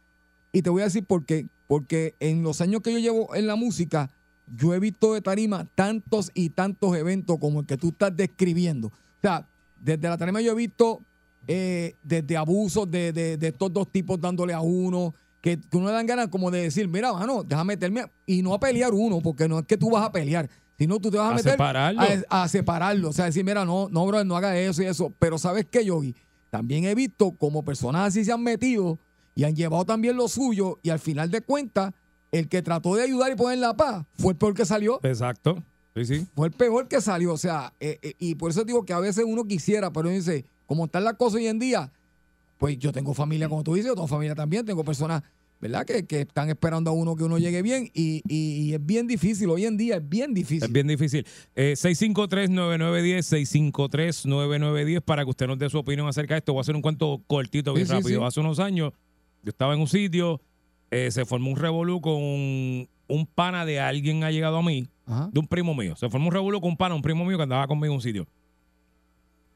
[0.52, 1.48] Y te voy a decir por qué.
[1.66, 4.10] Porque en los años que yo llevo en la música,
[4.46, 8.88] yo he visto de tarima tantos y tantos eventos como el que tú estás describiendo.
[8.88, 9.46] O sea,
[9.78, 11.02] desde la tarima yo he visto
[11.46, 15.88] eh, desde abusos de, de, de estos dos tipos dándole a uno, que, que uno
[15.88, 19.20] le dan ganas como de decir, mira, mano, déjame meterme y no a pelear uno,
[19.20, 21.52] porque no es que tú vas a pelear, sino tú te vas a, A meter
[21.52, 22.00] separarlo.
[22.28, 23.08] A, a separarlo.
[23.10, 25.12] O sea, decir, mira, no, no, bro, no haga eso y eso.
[25.18, 26.14] Pero ¿sabes qué, Yogi?
[26.50, 28.98] También he visto como personas así se han metido
[29.34, 31.92] y han llevado también lo suyo y al final de cuentas
[32.32, 35.00] el que trató de ayudar y poner la paz fue el peor que salió.
[35.02, 35.62] Exacto.
[35.94, 36.26] Sí, sí.
[36.34, 37.32] Fue el peor que salió.
[37.32, 40.16] O sea, eh, eh, y por eso digo que a veces uno quisiera, pero uno
[40.16, 41.92] dice, como están las cosas hoy en día,
[42.58, 45.22] pues yo tengo familia, como tú dices, yo tengo familia también, tengo personas,
[45.60, 45.84] ¿verdad?
[45.84, 49.06] Que, que están esperando a uno que uno llegue bien y, y- y es bien
[49.06, 49.50] difícil.
[49.50, 50.62] Hoy en día es bien difícil.
[50.64, 51.26] Es bien difícil.
[51.56, 53.24] Eh, 653-9910,
[54.24, 56.52] 653-9910 para que usted nos dé su opinión acerca de esto.
[56.52, 58.20] Voy a hacer un cuento cortito, bien Sí, rápido.
[58.20, 58.26] sí.
[58.26, 58.92] Hace unos años
[59.42, 60.40] yo estaba en un sitio,
[60.90, 64.88] eh, se formó un revolú con un, un pana de alguien ha llegado a mí,
[65.06, 65.28] Ajá.
[65.32, 65.96] de un primo mío.
[65.96, 68.02] Se formó un revolú con un pana, un primo mío que andaba conmigo en un
[68.02, 68.26] sitio.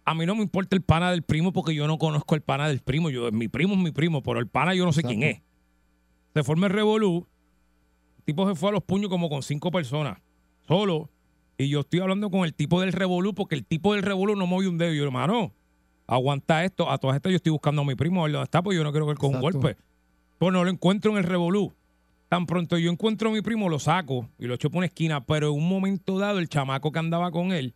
[0.05, 2.67] A mí no me importa el pana del primo porque yo no conozco el pana
[2.67, 3.09] del primo.
[3.09, 5.41] Yo, mi primo es mi primo, pero el pana yo no sé quién es.
[6.35, 7.27] Se forma el revolú.
[8.19, 10.19] El tipo se fue a los puños como con cinco personas.
[10.67, 11.11] Solo.
[11.59, 14.47] Y yo estoy hablando con el tipo del revolú porque el tipo del revolú no
[14.47, 14.93] movió un dedo.
[14.93, 15.53] Y yo, hermano,
[16.07, 16.91] aguanta esto.
[16.91, 18.85] A todas estas yo estoy buscando a mi primo a ver dónde está porque yo
[18.85, 19.77] no quiero que él coja un golpe.
[20.39, 21.73] Pues no lo encuentro en el revolú.
[22.29, 25.25] Tan pronto yo encuentro a mi primo, lo saco y lo echo por una esquina.
[25.25, 27.75] Pero en un momento dado, el chamaco que andaba con él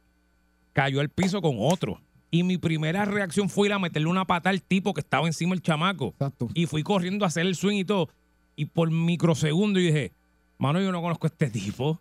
[0.72, 2.00] cayó al piso con otro.
[2.30, 5.50] Y mi primera reacción fue ir a meterle una pata al tipo que estaba encima
[5.50, 6.08] del chamaco.
[6.08, 6.48] Exacto.
[6.54, 8.08] Y fui corriendo a hacer el swing y todo.
[8.56, 10.12] Y por microsegundo yo dije,
[10.58, 12.00] mano, yo no conozco a este tipo.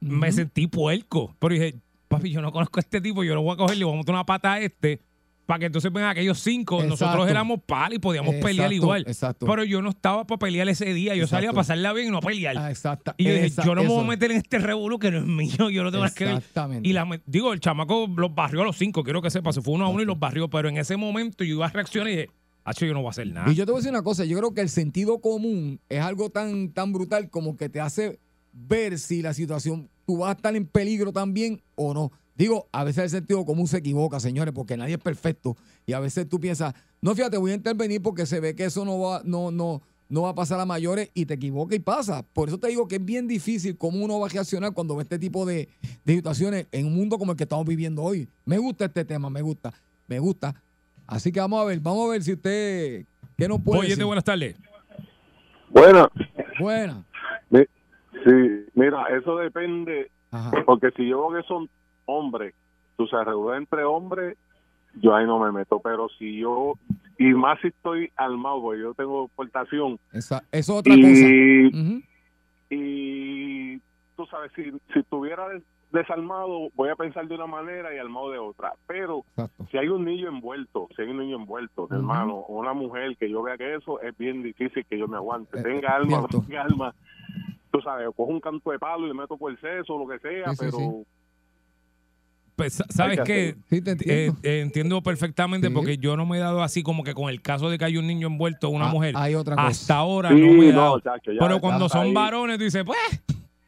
[0.00, 1.34] Me sentí puerco.
[1.38, 1.74] Pero dije,
[2.08, 3.94] papi, yo no conozco a este tipo, yo lo voy a coger y le voy
[3.94, 5.00] a meter una pata a este.
[5.46, 6.76] Para que entonces vengan aquellos cinco.
[6.80, 7.04] Exacto.
[7.06, 9.04] Nosotros éramos pal y podíamos pelear Exacto, igual.
[9.08, 9.46] exacto.
[9.46, 11.16] Pero yo no estaba para pelear ese día.
[11.16, 11.56] Yo salía a Exacto.
[11.56, 12.56] pasarla bien y no a pelear.
[12.56, 15.10] Ah, exacta- Y yo dije, yo no me voy a meter en este revolú que
[15.10, 16.36] no es mío, yo no tengo que ver.
[16.36, 16.88] Exactamente.
[16.88, 19.74] Y la, digo, el chamaco los barrió a los cinco, quiero que sepa, se fue
[19.74, 22.16] uno a uno y los barrió, pero en ese momento yo iba a reaccionar y
[22.16, 22.30] dije,
[22.64, 23.50] hacho, yo no voy a hacer nada.
[23.50, 26.00] Y yo te voy a decir una cosa, yo creo que el sentido común es
[26.00, 28.18] algo tan, tan brutal como que te hace
[28.52, 32.12] ver si la situación, tú vas a estar en peligro también o no.
[32.36, 35.56] Digo, a veces el sentido común se equivoca, señores, porque nadie es perfecto.
[35.84, 38.84] Y a veces tú piensas, no, fíjate, voy a intervenir porque se ve que eso
[38.84, 42.22] no va, no, no, no va a pasar a mayores y te equivocas y pasa.
[42.32, 45.02] Por eso te digo que es bien difícil cómo uno va a reaccionar cuando ve
[45.02, 45.68] este tipo de,
[46.04, 48.28] de situaciones en un mundo como el que estamos viviendo hoy.
[48.44, 49.72] Me gusta este tema, me gusta,
[50.08, 50.54] me gusta.
[51.10, 53.04] Así que vamos a ver, vamos a ver si usted,
[53.36, 54.04] ¿qué nos puede Oye, decir?
[54.04, 54.56] buenas tardes.
[55.68, 56.08] Bueno,
[56.60, 57.04] Buena.
[57.50, 57.64] mi-
[58.24, 60.52] sí, mira, eso depende, Ajá.
[60.64, 61.68] porque si yo veo que son
[62.04, 62.54] hombres,
[62.96, 64.36] tú se reúne entre hombres,
[65.02, 66.74] yo ahí no me meto, pero si yo,
[67.18, 71.26] y más si estoy armado, porque yo tengo portación, Esa, eso es otra cosa.
[71.26, 72.02] y, Ujú.
[72.70, 73.78] y
[74.16, 75.48] tú sabes, si, si estuviera
[75.92, 79.24] desarmado, voy a pensar de una manera y armado de otra, pero
[79.70, 81.94] si hay un niño envuelto, si hay un niño envuelto, Ujú.
[81.94, 85.16] hermano, o una mujer que yo vea que eso, es bien difícil que yo me
[85.16, 86.94] aguante, Eh, tenga alma, no tenga alma,
[87.72, 90.06] tú sabes, o cojo un canto de palo y le meto por el seso, lo
[90.06, 90.76] que sea, Sí, pero...
[90.78, 90.86] sí.
[92.56, 93.54] Pues, sa- ¿sabes qué?
[93.70, 93.82] Sí.
[94.04, 95.72] Eh, eh, entiendo perfectamente Sí.
[95.74, 97.96] porque yo no me he dado así como que con el caso de que hay
[97.96, 99.14] un niño envuelto o una Ah, mujer.
[99.16, 99.68] hay otra cosa.
[99.68, 101.00] Hasta ahora Sí, no me he no, dado.
[101.00, 102.12] chacho, ya, Pero cuando son ahí.
[102.12, 102.98] varones, tú dices, pues,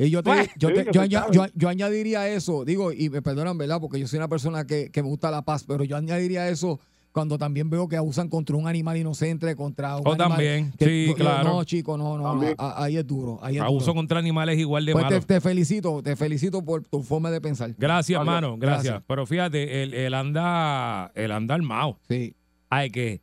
[0.04, 3.22] Y yo, te, Pues, yo, te- yo, aña- yo- yo añadiría eso, digo, y me
[3.22, 3.80] perdonan, ¿verdad?
[3.80, 6.80] Porque yo soy una persona que, que me gusta la paz, pero yo añadiría eso
[7.12, 10.72] cuando también veo que abusan contra un animal inocente, contra un Oh, animal también.
[10.78, 11.44] que- Sí, yo- claro.
[11.48, 13.38] No, chico, no, no, a- ahí es duro.
[13.42, 13.94] Ahí es abuso duro.
[13.96, 15.26] contra animales igual de Pues te, malo.
[15.26, 17.74] te felicito, te felicito por tu forma de pensar.
[17.76, 18.84] Gracias, hermano, gracias.
[18.84, 19.04] gracias.
[19.06, 21.98] Pero fíjate, él, él anda, él anda armado.
[22.08, 22.34] Sí.
[22.70, 23.20] Hay que,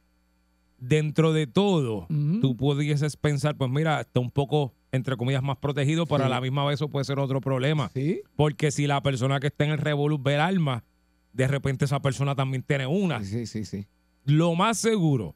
[0.77, 2.07] dentro de todo,
[2.41, 6.41] tú pudieses pensar, pues mira, está un poco, entre comillas, más protegido, pero a la
[6.41, 7.89] misma vez eso puede ser otro problema.
[7.93, 8.21] Sí.
[8.35, 10.83] Porque si la persona que está en el Revolut ve el arma,
[11.33, 13.23] de repente esa persona también tiene una.
[13.23, 13.85] Sí, sí, sí.
[14.25, 15.35] Lo más seguro,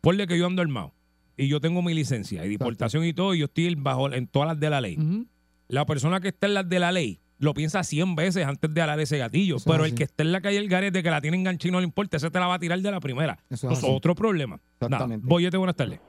[0.00, 0.94] ponle que yo ando armado
[1.36, 4.48] y yo tengo mi licencia y deportación y todo, y yo estoy bajo en todas
[4.48, 5.26] las de la ley.
[5.68, 8.80] La persona que está en las de la ley lo piensa 100 veces antes de
[8.80, 11.20] alar ese gatillo, Eso pero el que está en la calle el garete que la
[11.20, 13.38] tiene enganchada y no le importa, ese te la va a tirar de la primera.
[13.50, 14.56] Eso es otro problema.
[14.56, 15.26] Nada, Exactamente.
[15.26, 16.00] Boyete, buenas tardes.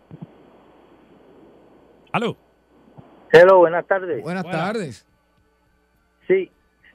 [2.11, 2.37] ¿Aló?
[3.37, 4.23] Hello, buenas tardes.
[4.23, 4.61] Buenas Buenas.
[4.61, 5.07] tardes.
[6.27, 6.49] Sí,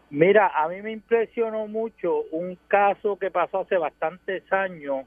[0.09, 5.05] mira, a mí me impresionó mucho un caso que pasó hace bastantes años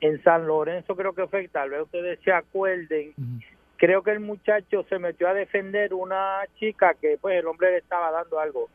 [0.00, 3.14] en San Lorenzo, creo que fue, tal vez ustedes se acuerden.
[3.78, 7.78] Creo que el muchacho se metió a defender una chica que pues el hombre le
[7.78, 8.68] estaba dando algo.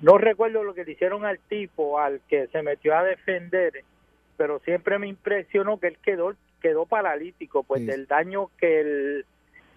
[0.00, 3.84] No recuerdo lo que le hicieron al tipo, al que se metió a defender,
[4.36, 7.86] pero siempre me impresionó que él quedó quedó paralítico, pues Sí.
[7.88, 9.26] del daño que el,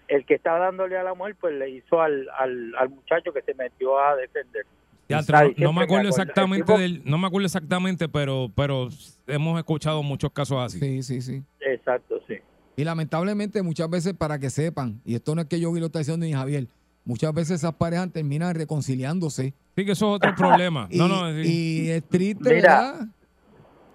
[0.08, 3.42] el que estaba dándole a la mujer, pues le hizo al, al, al muchacho que
[3.42, 4.64] se metió a defender.
[5.08, 5.20] Ya,
[5.56, 8.88] no, me acuerdo exactamente tipo- del, no me acuerdo exactamente, pero, pero
[9.26, 10.78] hemos escuchado muchos casos así.
[10.78, 11.42] Sí, sí, sí.
[11.60, 12.34] Exacto, sí.
[12.76, 15.86] Y lamentablemente muchas veces para que sepan, y esto no es que yo vi lo
[15.86, 16.66] está diciendo ni Javier,
[17.06, 19.54] muchas veces esas parejas terminan reconciliándose.
[19.76, 20.88] Sí, que eso es otro problema.
[20.90, 21.86] Y, No, no, sí.
[21.86, 23.06] y es triste, Mira, ¿verdad?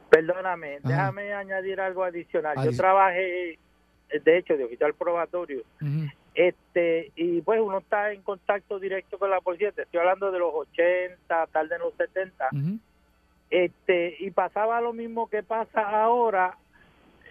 [0.10, 0.90] Perdóname, Ajá.
[0.90, 2.56] déjame añadir algo adicional.
[2.64, 3.58] Yo trabajé,
[4.20, 5.62] de hecho, de oficial probatorio
[6.36, 10.40] este y pues uno está en contacto directo con la policía, te estoy hablando de
[10.40, 12.50] los 80, tal de los 70.
[13.50, 16.58] Este y pasaba lo mismo que pasa ahora.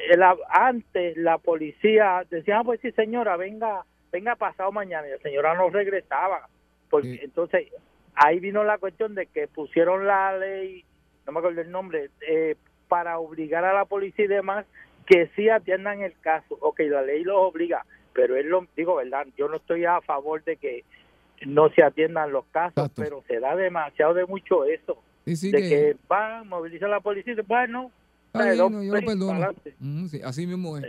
[0.08, 5.08] Eh, la- antes la policía decía, ah, pues sí señora, venga, venga pasado mañana.
[5.08, 6.48] Y la señora no regresaba.
[6.88, 7.68] Porque entonces
[8.14, 10.84] ahí vino la cuestión de que pusieron la ley,
[11.26, 12.54] no me acuerdo el nombre, eh,
[12.88, 14.66] para obligar a la policía y demás
[15.06, 16.56] que sí atiendan el caso.
[16.60, 19.26] Ok, la ley los obliga, pero es lo, digo, ¿verdad?
[19.36, 20.84] Yo no estoy a favor de que
[21.46, 24.96] no se atiendan los casos, pero se da demasiado de mucho eso.
[25.24, 27.90] Sí, sí, de que- que, va, moviliza a la policía y dice, bueno,
[28.34, 29.48] no, yo lo perdono.
[30.08, 30.84] sí, así mismo es.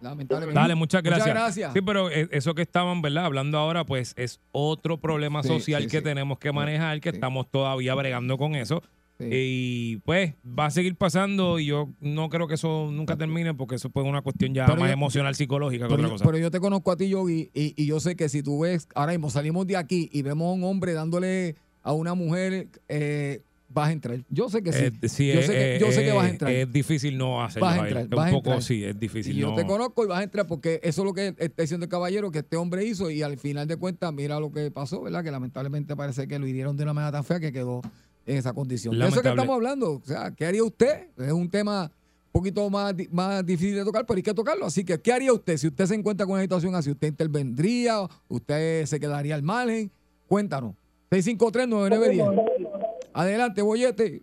[0.00, 0.60] Lamentablemente.
[0.60, 1.28] Dale, muchas gracias.
[1.28, 1.72] gracias.
[1.72, 3.24] Sí, pero eh, eso que estaban, ¿verdad?
[3.26, 6.02] Hablando ahora, pues es otro problema Sí, social sí, que sí.
[6.04, 8.82] tenemos que manejar, que estamos todavía bregando con eso.
[9.20, 13.74] Y pues va a seguir pasando y yo no creo que eso nunca termine porque
[13.74, 16.24] eso es una cuestión ya Pero más yo- emocional, psicológica que Pero otra yo, cosa.
[16.24, 18.86] pero yo te conozco a ti, Yogi, y, y yo sé que si tú ves,
[18.94, 23.42] ahora mismo salimos de aquí y vemos a un hombre dándole a una mujer, eh,
[23.70, 24.18] vas a entrar.
[24.30, 24.84] Yo sé que sí.
[24.84, 26.52] Eh, sí, yo es- sé que, eh, yo sé que vas a entrar.
[26.52, 27.66] Es difícil no hacerlo.
[27.66, 28.62] Vas a entrar, un vas a poco entrar.
[28.62, 29.36] sí, es difícil.
[29.36, 29.54] Y yo no.
[29.56, 32.30] te conozco y vas a entrar porque eso es lo que está diciendo el caballero
[32.30, 35.22] que este hombre hizo y al final de cuentas mira lo que pasó, ¿verdad?
[35.24, 37.82] Que lamentablemente parece que lo hirieron de una manera tan fea que quedó
[38.28, 38.96] en esa condición.
[38.96, 39.92] De eso es que estamos hablando.
[39.92, 41.08] O sea, ¿qué haría usted?
[41.16, 41.90] Es un tema
[42.26, 44.66] un poquito más, más difícil de tocar, pero hay que tocarlo.
[44.66, 46.90] Así que, ¿qué haría usted si usted se encuentra con una situación así?
[46.90, 48.00] ¿Usted intervendría?
[48.28, 49.90] ¿Usted se quedaría al margen?
[50.28, 50.74] Cuéntanos.
[51.10, 52.68] 653-9910.
[53.14, 54.22] Adelante, Boyete.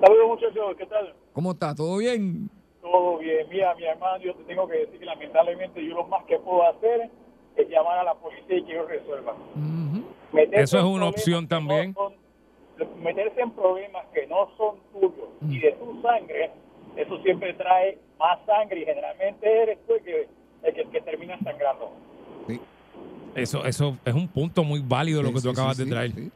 [0.00, 1.12] Saludos muchachos, ¿qué tal?
[1.32, 1.74] ¿Cómo está?
[1.74, 2.48] ¿Todo bien?
[2.80, 3.48] Todo bien.
[3.50, 6.62] Mira, mi hermano, yo te tengo que decir que lamentablemente yo lo más que puedo
[6.68, 7.10] hacer
[7.56, 9.34] es llamar a la policía y que ellos resuelvan.
[10.52, 11.96] Eso es una opción también.
[13.02, 16.50] Meterse en problemas que no son tuyos y de tu sangre,
[16.96, 20.28] eso siempre trae más sangre y generalmente eres tú el que,
[20.62, 21.90] el que, el que termina sangrando.
[23.34, 26.12] Eso, eso es un punto muy válido lo que tú acabas de traer.
[26.12, 26.30] Sí,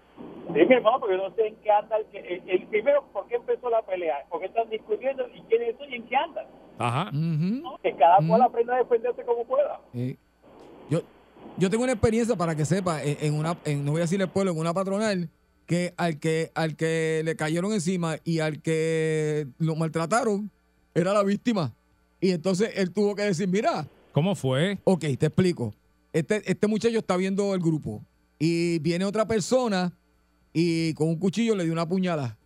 [0.53, 1.97] mi hermano, porque yo no sé en qué anda.
[1.97, 4.24] El, que- el, el primero, ¿por qué empezó la pelea?
[4.28, 5.24] ¿Por qué están discutiendo?
[5.34, 6.47] ¿Y quiénes son y en qué andan?
[6.78, 7.11] Ajá.
[7.12, 7.78] ¿No?
[7.82, 9.80] Que cada cual aprenda a defenderse como pueda.
[9.93, 10.16] Sí.
[10.90, 11.01] Yo,
[11.57, 14.20] yo tengo una experiencia para que sepa, en, en una, en, no voy a decir
[14.20, 15.28] el pueblo, en una patronal,
[15.72, 20.50] que al que al que le cayeron encima y al que lo maltrataron
[20.94, 21.72] era la víctima.
[22.20, 24.78] Y entonces él tuvo que decir, mira, ¿Cómo fue?
[24.84, 25.72] ok, te explico.
[26.12, 28.02] Este, este muchacho está viendo el grupo
[28.38, 29.94] y viene otra persona
[30.52, 32.36] y con un cuchillo le dio una puñalada.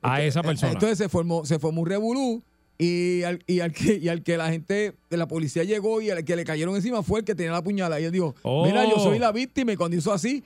[0.00, 0.72] A esa persona.
[0.72, 2.42] Entonces se formó, se formó un revolú
[2.78, 6.10] y al, y, al que, y al que la gente de la policía llegó y
[6.10, 8.00] al que le cayeron encima fue el que tenía la puñalada.
[8.00, 8.66] Y él dijo, Oh.
[8.66, 10.42] mira, yo soy la víctima y cuando hizo así,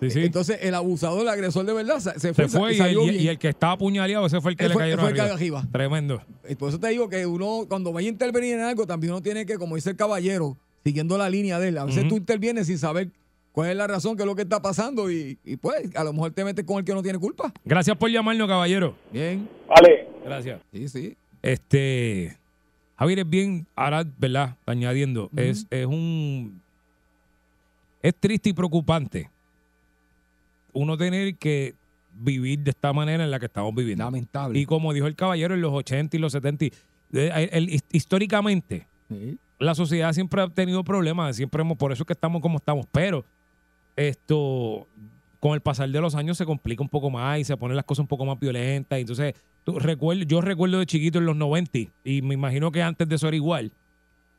[0.00, 0.24] Sí, sí.
[0.24, 3.10] entonces el abusador, el agresor de verdad, se, se fue, Se fue y, salió el,
[3.10, 3.22] bien.
[3.24, 5.20] y el que estaba apuñaleado, ese fue el que Él le fue- cayeron fue el
[5.20, 5.34] arriba.
[5.34, 5.68] arriba.
[5.72, 6.22] Tremendo.
[6.48, 9.22] Y por eso te digo que uno, cuando vaya a intervenir en algo, también uno
[9.22, 11.78] tiene que, como dice el caballero, siguiendo la línea de él.
[11.78, 13.10] A veces tú intervienes sin saber
[13.52, 16.12] cuál es la razón, qué es lo que está pasando y, y pues a lo
[16.12, 17.52] mejor te metes con el que no tiene culpa.
[17.64, 18.94] Gracias por llamarnos, caballero.
[19.12, 19.48] Bien.
[19.68, 20.06] Vale.
[20.24, 20.60] Gracias.
[20.72, 21.16] Sí, sí.
[21.42, 22.36] Este.
[22.96, 24.56] Javier es bien, ahora, ¿verdad?
[24.66, 26.60] Añadiendo, es, es un.
[28.02, 29.28] Es triste y preocupante
[30.78, 31.74] uno tener que
[32.20, 34.04] vivir de esta manera en la que estamos viviendo.
[34.04, 34.58] Lamentable.
[34.58, 36.72] Y como dijo el caballero en los 80 y los 70, y-
[37.12, 38.86] eh, el- el- históricamente,
[39.58, 42.86] la sociedad siempre ha tenido problemas, siempre hemos, por eso es que estamos como estamos,
[42.92, 43.24] pero
[43.96, 44.86] esto,
[45.40, 47.84] con el pasar de los años se complica un poco más y se ponen las
[47.84, 48.98] cosas un poco más violentas.
[48.98, 53.08] Entonces, tú, recuerdo, yo recuerdo de chiquito en los 90 y me imagino que antes
[53.08, 53.72] de eso era igual.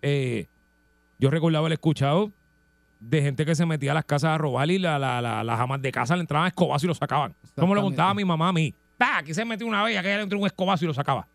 [0.02, 0.46] eh,
[1.22, 2.32] yo recordaba haber escuchado
[3.00, 5.60] de gente que se metía a las casas a robar y la, la- la- las
[5.60, 7.34] amas de casa le entraban a escobazo y lo sacaban.
[7.56, 8.74] Como lo contaba mi mamá a mí.
[9.00, 11.28] "Ah, Aquí se metió una vez, que le entró un escobazo y lo sacaba.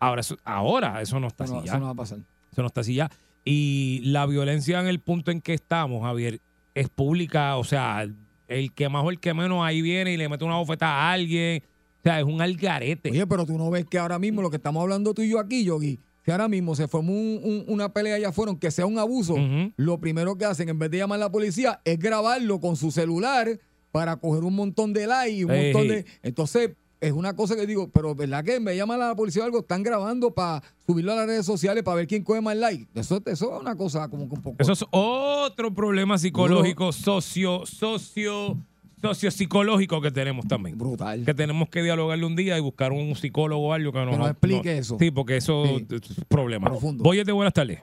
[0.00, 1.72] Ahora eso, ahora eso no está no- así ya.
[1.72, 2.18] eso no va a pasar.
[2.52, 3.10] Eso no está así ya.
[3.44, 6.40] Y la violencia en el punto en que estamos, Javier,
[6.74, 7.56] es pública.
[7.56, 8.06] O sea,
[8.46, 11.12] el que más o el que menos ahí viene y le mete una bofetada a
[11.12, 11.62] alguien.
[12.00, 13.10] O sea, es un algarete.
[13.10, 15.40] Oye, pero tú no ves que ahora mismo lo que estamos hablando tú y yo
[15.40, 15.98] aquí, Yogi,
[16.28, 19.34] que ahora mismo se formó un- un- una pelea allá afuera, aunque sea un abuso,
[19.78, 22.90] lo primero que hacen en vez de llamar a la policía es grabarlo con su
[22.90, 23.58] celular
[23.92, 26.04] para coger un montón de likes y un montón de...
[26.22, 29.16] Entonces, es una cosa que digo, pero ¿verdad que en vez de llamar a la
[29.16, 32.42] policía o algo, están grabando para subirlo a las redes sociales para ver quién coge
[32.42, 32.86] más like?
[32.94, 34.56] Eso, eso es una cosa como que un poco...
[34.58, 38.58] Eso es otro problema psicológico, socio, socio,
[39.00, 40.76] sociopsicológico que tenemos también.
[40.78, 41.24] Brutal.
[41.24, 44.30] Que tenemos que dialogarle un día y buscar un psicólogo o algo que nos, nos
[44.30, 44.96] explique eso.
[44.98, 46.70] Sí, porque eso es un problema.
[46.98, 47.82] Voy de buenas tardes.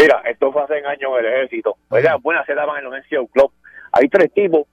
[0.00, 1.76] Mira, esto fue hace años en el ejército.
[1.90, 2.18] ¿verdad?
[2.22, 3.52] Buenas se daban en los NCO Club.
[3.92, 4.66] Hay tres tipos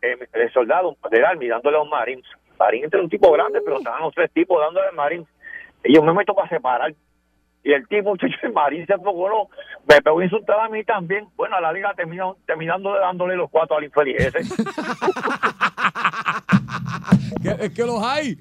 [0.00, 2.24] eh, de soldados del Army dándole a un Marines.
[2.58, 5.26] Marines era un tipo grande, pero estaban los tres tipos dándole al Marines.
[5.84, 6.94] Y yo me meto para separar.
[7.64, 9.48] Y el tipo, muchacho, marín se enfocó,
[9.88, 11.28] me pegó a insultar a mí también.
[11.36, 14.38] Bueno, a la liga terminó, terminando dándole los cuatro al infeliz ese.
[17.58, 18.36] Es que los hay.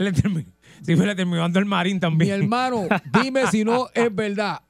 [0.83, 2.31] Sí, me le terminó dando el marín Mi también.
[2.41, 2.87] hermano,
[3.21, 4.61] dime si no es verdad.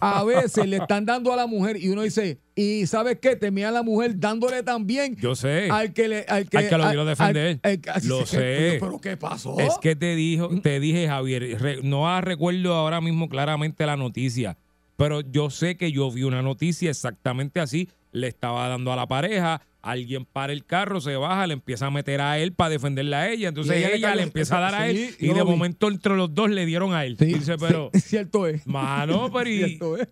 [0.00, 3.36] A veces le están dando a la mujer y uno dice, ¿y sabes qué?
[3.36, 5.68] Termina la mujer dándole también Yo sé.
[5.70, 6.24] al que le.
[6.26, 7.60] Al que, Al que lo quiero defender.
[7.62, 8.78] al- al- Lo sé.
[8.80, 9.58] Pero, ¿qué pasó?
[9.58, 14.56] Es que te dijo, te dije, Javier, re- no recuerdo ahora mismo claramente la noticia,
[14.96, 17.90] pero yo sé que yo vi una noticia exactamente así.
[18.12, 21.90] Le estaba dando a la pareja, alguien para el carro, se baja, le empieza a
[21.90, 23.48] meter a él para defenderla a ella.
[23.48, 26.50] Entonces ella ella, le empieza a dar a él y de momento entre los dos
[26.50, 27.16] le dieron a él.
[27.18, 28.66] Sí, Dice, pero, sí, cierto es.
[28.66, 30.08] mano, pero y, Cierto es.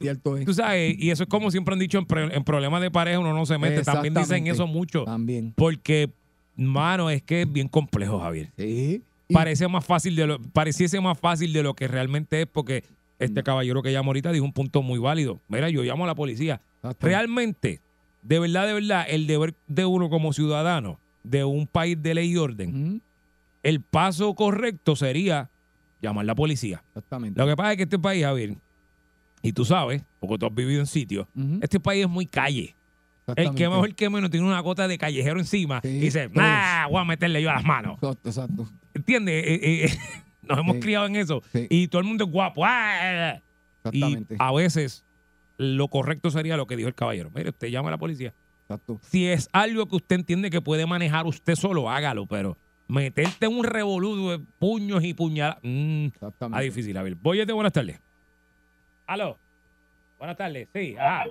[0.00, 0.44] Cierto es.
[0.46, 3.18] tú sabes, y eso es como siempre han dicho en, pre- en problemas de pareja,
[3.18, 3.82] uno no se mete.
[3.82, 5.04] También dicen eso mucho.
[5.04, 5.52] También.
[5.56, 6.10] Porque,
[6.56, 8.50] mano, es que es bien complejo, Javier.
[8.56, 9.02] Sí.
[9.32, 12.82] Parece más fácil de lo, pareciese más fácil de lo que realmente es, porque
[13.20, 13.22] Mm.
[13.24, 15.38] este caballero que llamó ahorita dijo un punto muy válido.
[15.48, 16.62] Mira, yo llamo a la policía.
[17.00, 17.80] Realmente,
[18.22, 22.30] de verdad, de verdad, el deber de uno como ciudadano de un país de ley
[22.32, 23.02] y orden,
[23.62, 25.50] el paso correcto sería
[26.00, 26.82] llamar a la policía.
[26.88, 27.38] Exactamente.
[27.38, 28.56] Lo que pasa es que este país, Javier,
[29.42, 31.26] y tú sabes, porque tú has vivido en sitios,
[31.60, 32.74] este país es muy calle.
[33.36, 36.88] El que mejor que menos tiene una gota de callejero encima Sí, y dice, nah,
[36.88, 37.94] voy a meterle yo las manos.
[38.02, 38.68] Exacto, exacto.
[38.92, 39.44] ¿Entiendes?
[39.46, 39.98] Eh, eh, eh,
[40.48, 40.80] nos hemos Sí.
[40.80, 41.40] criado en eso.
[41.52, 41.66] Sí.
[41.70, 42.64] Y todo el mundo es guapo.
[42.66, 43.38] ¡Ah!
[43.92, 44.36] Y Exactamente.
[44.38, 45.04] a veces
[45.60, 47.30] lo correcto sería lo que dijo el caballero.
[47.34, 48.32] Mire, usted llama a la policía.
[48.62, 48.98] Exacto.
[49.02, 52.24] Si es algo que usted entiende que puede manejar usted solo, hágalo.
[52.24, 52.56] Pero
[52.88, 55.58] meterte en un revoludo de puños y puñaladas.
[55.62, 56.06] Mmm,
[56.62, 56.96] difícil.
[56.96, 58.00] A ver, voy de buenas tardes.
[59.06, 59.38] Aló.
[60.18, 60.66] Buenas tardes.
[60.72, 61.24] Sí, ajá.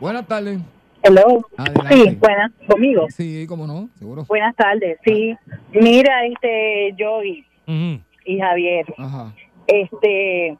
[0.00, 0.60] Buenas tardes.
[1.02, 1.44] Hello.
[1.58, 1.94] Adelante.
[1.94, 3.06] Sí, buenas, conmigo.
[3.10, 4.24] Sí, cómo no, seguro.
[4.24, 4.98] Buenas tardes.
[5.04, 5.34] Sí,
[5.72, 8.02] mira, este, Yogi Ujú.
[8.24, 9.34] y Javier, Ajá.
[9.66, 10.58] este,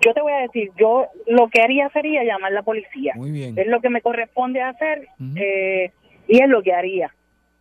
[0.00, 3.12] yo te voy a decir, yo lo que haría sería llamar a la policía.
[3.16, 3.58] Muy bien.
[3.58, 5.90] Es lo que me corresponde hacer eh,
[6.26, 7.14] y es lo que haría.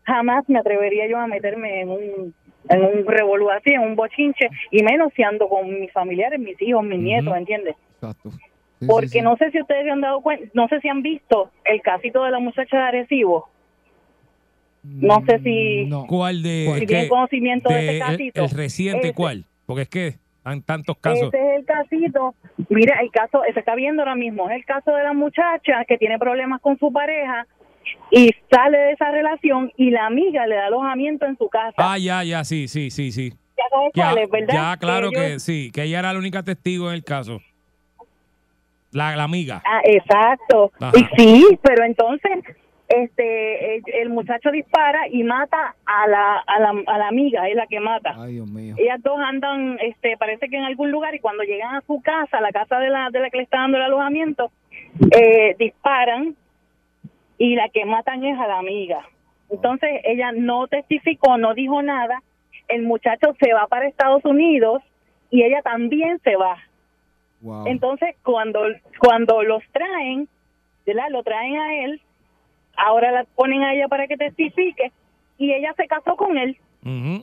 [0.04, 2.34] Jamás me atrevería yo a meterme en un
[2.70, 6.62] en un revolú así, en un bochinche, y menos si ando con mis familiares, mis
[6.62, 7.76] hijos, mis nietos, ¿entiendes?
[7.96, 8.30] Exacto.
[8.80, 9.22] Sí, Porque sí, sí.
[9.22, 12.24] no sé si ustedes se han dado cuenta, no sé si han visto el casito
[12.26, 13.48] de la muchacha de Arecibo.
[14.84, 16.06] No sé si, Mm, No.
[16.08, 16.76] ¿Cuál de.?
[16.80, 18.44] si tienen conocimiento de, de- ese el, casito.
[18.44, 19.46] el reciente, Ese- ¿cuál?
[19.66, 20.14] Porque es que
[20.66, 21.34] tantos casos.
[21.34, 22.36] Ese es el casito.
[22.70, 25.98] Mira, el caso, se está viendo ahora mismo, es el caso de la muchacha que
[25.98, 27.46] tiene problemas con su pareja
[28.12, 31.74] y sale de esa relación y la amiga le da alojamiento en su casa.
[31.78, 33.30] Ah, ya, ya, sí, sí, sí, sí.
[33.30, 34.54] ya sabes Ya, cuál es, ¿verdad?
[34.54, 37.40] ya, claro que sí, que ella era la única testigo en el caso.
[38.92, 39.62] La, la amiga.
[39.66, 40.72] Ah, exacto.
[40.80, 40.92] Ajá.
[40.98, 42.32] Y sí, pero entonces
[42.88, 47.56] este el, el muchacho dispara y mata a la, a la a la amiga, es
[47.56, 48.16] la que mata.
[48.18, 48.76] Ay, Dios mío.
[48.78, 52.38] Ellas dos andan, este, parece que en algún lugar y cuando llegan a su casa,
[52.38, 54.52] a la casa de la de la que le está dando el alojamiento,
[55.12, 56.36] eh, disparan
[57.38, 59.06] y la que matan es a la amiga.
[59.50, 62.22] Entonces ella no testificó, no dijo nada.
[62.68, 64.82] El muchacho se va para Estados Unidos
[65.30, 66.58] y ella también se va.
[67.42, 67.68] Wow.
[67.68, 68.62] Entonces, cuando,
[69.00, 70.28] cuando los traen,
[70.86, 71.06] ¿verdad?
[71.12, 72.02] Lo traen a él,
[72.78, 74.92] ahora la ponen a ella para que testifique
[75.38, 76.58] y ella se casó con él.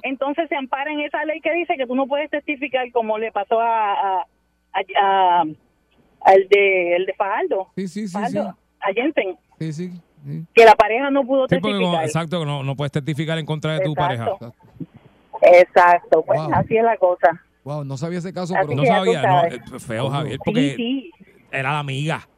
[0.03, 3.33] Entonces se ampara en esa ley que dice que tú no puedes testificar como le
[3.33, 4.27] pasó a, a,
[4.73, 5.45] a- a-
[6.27, 8.13] al de el de Fajardo, Sí, sí, sí.
[8.13, 9.91] Fajardo, a Jensen, Sí, sí.
[10.25, 10.45] sí.
[10.55, 12.05] que la pareja no pudo Sí, testificar.
[12.05, 14.39] exacto, que no, no puedes testificar en contra de tu Exacto.
[14.39, 15.61] pareja.
[15.61, 16.55] Exacto, pues Wow.
[16.55, 17.41] así es la cosa.
[17.65, 18.77] Wow, no sabía ese caso, Así pero.
[18.83, 21.11] No sabía, no, eh, feo, Javier, porque sí.
[21.51, 22.29] era la amiga.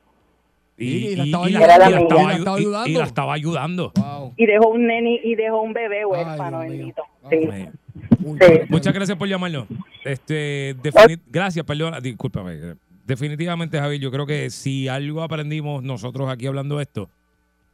[0.79, 1.66] Y la estaba y ayudando.
[1.79, 1.99] La y amiga.
[2.03, 2.99] estaba Y la estaba y- y ayudando.
[3.01, 3.93] la estaba ayudando.
[3.97, 4.35] Wow.
[4.37, 7.03] Y dejó un nene y dejó un bebé huérfano, bendito.
[7.31, 7.39] Sí.
[8.20, 8.61] Sí.
[8.68, 9.66] Muchas gracias por llamarnos.
[10.05, 10.77] Este,
[11.31, 12.74] gracias, perdona, discúlpame.
[13.07, 17.09] Definitivamente, Javier, yo creo que si algo aprendimos nosotros aquí hablando de esto,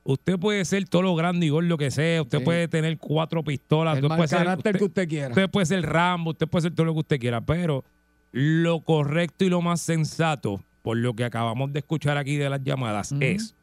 [0.04, 2.44] usted puede ser todo lo grande y gordo que sea, usted Sí.
[2.44, 5.28] puede tener cuatro pistolas, El usted puede, ser, carácter usted- que usted quiera.
[5.28, 7.82] usted puede ser Rambo, usted puede ser todo lo que usted quiera, pero
[8.30, 12.62] lo correcto y lo más sensato, por lo que acabamos de escuchar aquí de las
[12.62, 13.54] llamadas, es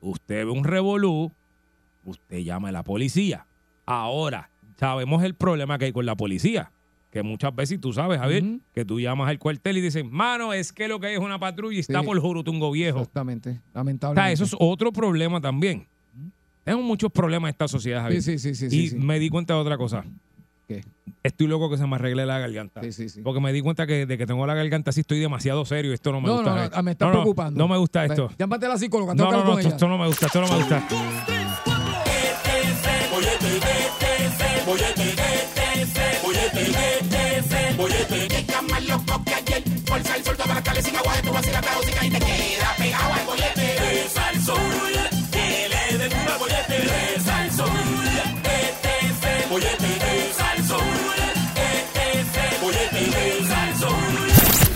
[0.00, 1.32] usted ve un revolú,
[2.04, 3.46] usted llama a la policía.
[3.86, 6.70] Ahora, sabemos el problema que hay con la policía.
[7.10, 10.72] Que muchas veces, tú sabes, Javier, que tú llamas al cuartel y dicen, mano, es
[10.72, 12.06] que lo que hay es una patrulla y está Sí.
[12.06, 12.98] por Jurutungo Viejo.
[12.98, 13.50] Exactamente.
[13.50, 14.32] O sea, Lamentablemente.
[14.32, 15.86] eso es otro problema también.
[16.64, 18.20] Tenemos muchos problemas en esta sociedad, Javier.
[18.22, 18.76] Sí, sí, sí, sí.
[18.76, 18.96] y sí, sí.
[18.96, 20.04] me di cuenta de otra cosa.
[20.66, 20.84] ¿Qué?
[21.22, 22.82] Estoy loco que se me arregle la garganta.
[22.82, 23.20] Sí, sí, sí.
[23.22, 25.92] Porque me di cuenta que de que tengo la garganta así estoy demasiado serio.
[25.92, 26.50] Esto no me No, gusta.
[26.50, 26.72] no, Javier.
[26.76, 27.58] no, me está No, preocupando.
[27.58, 28.30] No me gusta esto.
[28.38, 29.76] Llámate a la psicóloga, tengo No, que no, no, con esto, ella.
[29.76, 30.86] esto no me gusta, esto no me gusta.
[40.04, 44.08] Sal, sol, las sin agua, tú vas a y te queda pegado al bollete.
[44.44, 44.58] Sol,